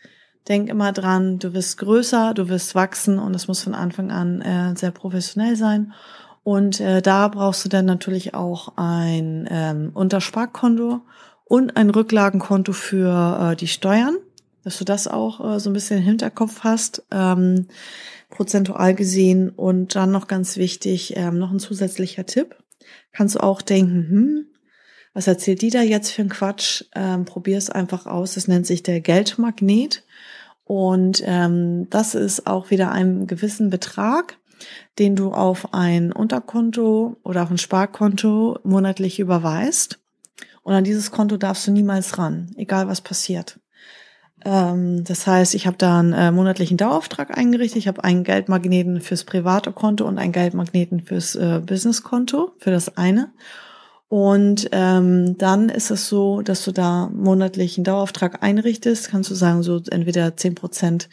Denk 0.47 0.69
immer 0.69 0.91
dran, 0.91 1.39
du 1.39 1.53
wirst 1.53 1.77
größer, 1.77 2.33
du 2.33 2.49
wirst 2.49 2.75
wachsen 2.75 3.17
und 3.17 3.33
es 3.35 3.47
muss 3.47 3.63
von 3.63 3.73
Anfang 3.73 4.11
an 4.11 4.41
äh, 4.41 4.75
sehr 4.75 4.91
professionell 4.91 5.55
sein. 5.55 5.93
Und 6.43 6.79
äh, 6.79 7.01
da 7.01 7.27
brauchst 7.29 7.65
du 7.65 7.69
dann 7.69 7.85
natürlich 7.85 8.35
auch 8.35 8.73
ein 8.75 9.47
ähm, 9.49 9.91
Untersparkonto 9.93 11.01
und 11.45 11.77
ein 11.77 11.89
Rücklagenkonto 11.89 12.73
für 12.73 13.53
äh, 13.53 13.55
die 13.55 13.67
Steuern 13.67 14.17
dass 14.65 14.79
du 14.79 14.83
das 14.83 15.07
auch 15.07 15.55
äh, 15.55 15.59
so 15.59 15.69
ein 15.69 15.73
bisschen 15.73 15.99
im 15.99 16.03
Hinterkopf 16.03 16.61
hast, 16.61 17.05
ähm, 17.11 17.67
prozentual 18.29 18.95
gesehen. 18.95 19.49
Und 19.49 19.95
dann 19.95 20.11
noch 20.11 20.27
ganz 20.27 20.57
wichtig, 20.57 21.15
ähm, 21.15 21.37
noch 21.37 21.51
ein 21.51 21.59
zusätzlicher 21.59 22.25
Tipp. 22.25 22.55
Kannst 23.13 23.35
du 23.35 23.39
auch 23.39 23.61
denken, 23.61 24.09
hm, 24.09 24.45
was 25.13 25.27
erzählt 25.27 25.61
die 25.61 25.69
da 25.69 25.81
jetzt 25.81 26.11
für 26.11 26.23
ein 26.23 26.29
Quatsch? 26.29 26.83
Ähm, 26.95 27.25
Probier 27.25 27.57
es 27.57 27.69
einfach 27.69 28.07
aus. 28.07 28.33
Das 28.33 28.47
nennt 28.47 28.65
sich 28.65 28.81
der 28.81 28.99
Geldmagnet. 28.99 30.03
Und 30.63 31.21
ähm, 31.25 31.87
das 31.91 32.15
ist 32.15 32.47
auch 32.47 32.71
wieder 32.71 32.91
ein 32.91 33.27
gewissen 33.27 33.69
Betrag, 33.69 34.39
den 34.97 35.15
du 35.15 35.31
auf 35.31 35.75
ein 35.75 36.11
Unterkonto 36.11 37.17
oder 37.23 37.43
auf 37.43 37.51
ein 37.51 37.59
Sparkonto 37.59 38.57
monatlich 38.63 39.19
überweist. 39.19 39.99
Und 40.63 40.73
an 40.73 40.83
dieses 40.83 41.11
Konto 41.11 41.37
darfst 41.37 41.67
du 41.67 41.71
niemals 41.71 42.17
ran, 42.17 42.49
egal 42.57 42.87
was 42.87 43.01
passiert. 43.01 43.59
Ähm, 44.45 45.03
das 45.03 45.25
heißt, 45.25 45.55
ich 45.55 45.67
habe 45.67 45.77
da 45.77 45.99
einen 45.99 46.13
äh, 46.13 46.31
monatlichen 46.31 46.77
Dauerauftrag 46.77 47.37
eingerichtet. 47.37 47.79
Ich 47.79 47.87
habe 47.87 48.03
einen 48.03 48.23
Geldmagneten 48.23 49.01
fürs 49.01 49.23
private 49.23 49.71
Konto 49.71 50.05
und 50.05 50.19
einen 50.19 50.31
Geldmagneten 50.31 51.01
fürs 51.01 51.35
äh, 51.35 51.61
Businesskonto, 51.65 52.53
für 52.59 52.71
das 52.71 52.95
eine. 52.95 53.31
Und 54.07 54.69
ähm, 54.71 55.37
dann 55.39 55.69
ist 55.69 55.89
es 55.89 56.07
so, 56.07 56.41
dass 56.41 56.63
du 56.63 56.71
da 56.71 57.09
monatlichen 57.11 57.83
Dauerauftrag 57.83 58.43
einrichtest. 58.43 59.09
Kannst 59.09 59.31
du 59.31 59.35
sagen, 59.35 59.63
so 59.63 59.81
entweder 59.89 60.37
zehn 60.37 60.53
Prozent 60.53 61.09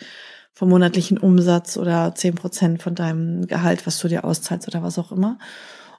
vom 0.52 0.68
monatlichen 0.68 1.16
Umsatz 1.16 1.78
oder 1.78 2.14
zehn 2.14 2.34
Prozent 2.34 2.82
von 2.82 2.94
deinem 2.94 3.46
Gehalt, 3.46 3.86
was 3.86 3.98
du 3.98 4.08
dir 4.08 4.24
auszahlst 4.24 4.68
oder 4.68 4.82
was 4.82 4.98
auch 4.98 5.10
immer. 5.10 5.38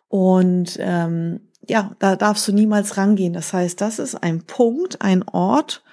Und 0.07 0.77
ähm, 0.79 1.41
ja, 1.67 1.95
da 1.97 2.15
darfst 2.15 2.47
du 2.47 2.51
niemals 2.51 2.97
rangehen. 2.97 3.33
Das 3.33 3.51
heißt, 3.51 3.81
das 3.81 3.97
ist 3.97 4.15
ein 4.15 4.43
Punkt, 4.43 5.01
ein 5.01 5.23
Ort, 5.27 5.83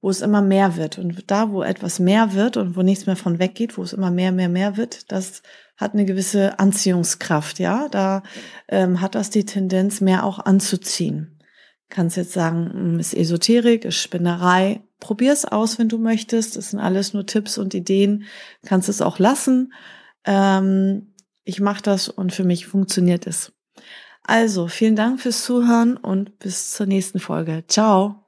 wo 0.00 0.10
es 0.10 0.20
immer 0.20 0.42
mehr 0.42 0.76
wird. 0.76 0.98
Und 0.98 1.30
da, 1.30 1.50
wo 1.50 1.62
etwas 1.62 1.98
mehr 1.98 2.34
wird 2.34 2.56
und 2.56 2.76
wo 2.76 2.82
nichts 2.82 3.06
mehr 3.06 3.16
von 3.16 3.38
weggeht, 3.38 3.76
wo 3.76 3.82
es 3.82 3.92
immer 3.92 4.10
mehr, 4.10 4.32
mehr, 4.32 4.48
mehr 4.48 4.76
wird, 4.76 5.10
das 5.10 5.42
hat 5.76 5.92
eine 5.92 6.04
gewisse 6.04 6.58
Anziehungskraft, 6.58 7.58
ja. 7.58 7.88
Da 7.90 8.22
ähm, 8.68 9.00
hat 9.00 9.14
das 9.14 9.30
die 9.30 9.44
Tendenz, 9.44 10.00
mehr 10.00 10.24
auch 10.24 10.38
anzuziehen. 10.38 11.36
Kannst 11.88 12.16
jetzt 12.16 12.32
sagen, 12.32 12.70
hm, 12.72 12.98
ist 12.98 13.14
Esoterik, 13.14 13.84
ist 13.84 13.96
Spinnerei. 13.96 14.82
Probier 14.98 15.32
es 15.32 15.44
aus, 15.44 15.78
wenn 15.78 15.88
du 15.88 15.98
möchtest. 15.98 16.56
Das 16.56 16.70
sind 16.70 16.80
alles 16.80 17.14
nur 17.14 17.26
Tipps 17.26 17.58
und 17.58 17.74
Ideen. 17.74 18.24
Kannst 18.64 18.88
es 18.88 19.02
auch 19.02 19.18
lassen. 19.18 19.72
Ähm, 20.24 21.14
ich 21.44 21.60
mache 21.60 21.82
das 21.82 22.08
und 22.08 22.32
für 22.32 22.44
mich 22.44 22.66
funktioniert 22.66 23.26
es. 23.26 23.52
Also, 24.24 24.66
vielen 24.66 24.96
Dank 24.96 25.20
fürs 25.20 25.44
Zuhören 25.44 25.96
und 25.96 26.40
bis 26.40 26.72
zur 26.72 26.86
nächsten 26.86 27.20
Folge. 27.20 27.64
Ciao. 27.68 28.25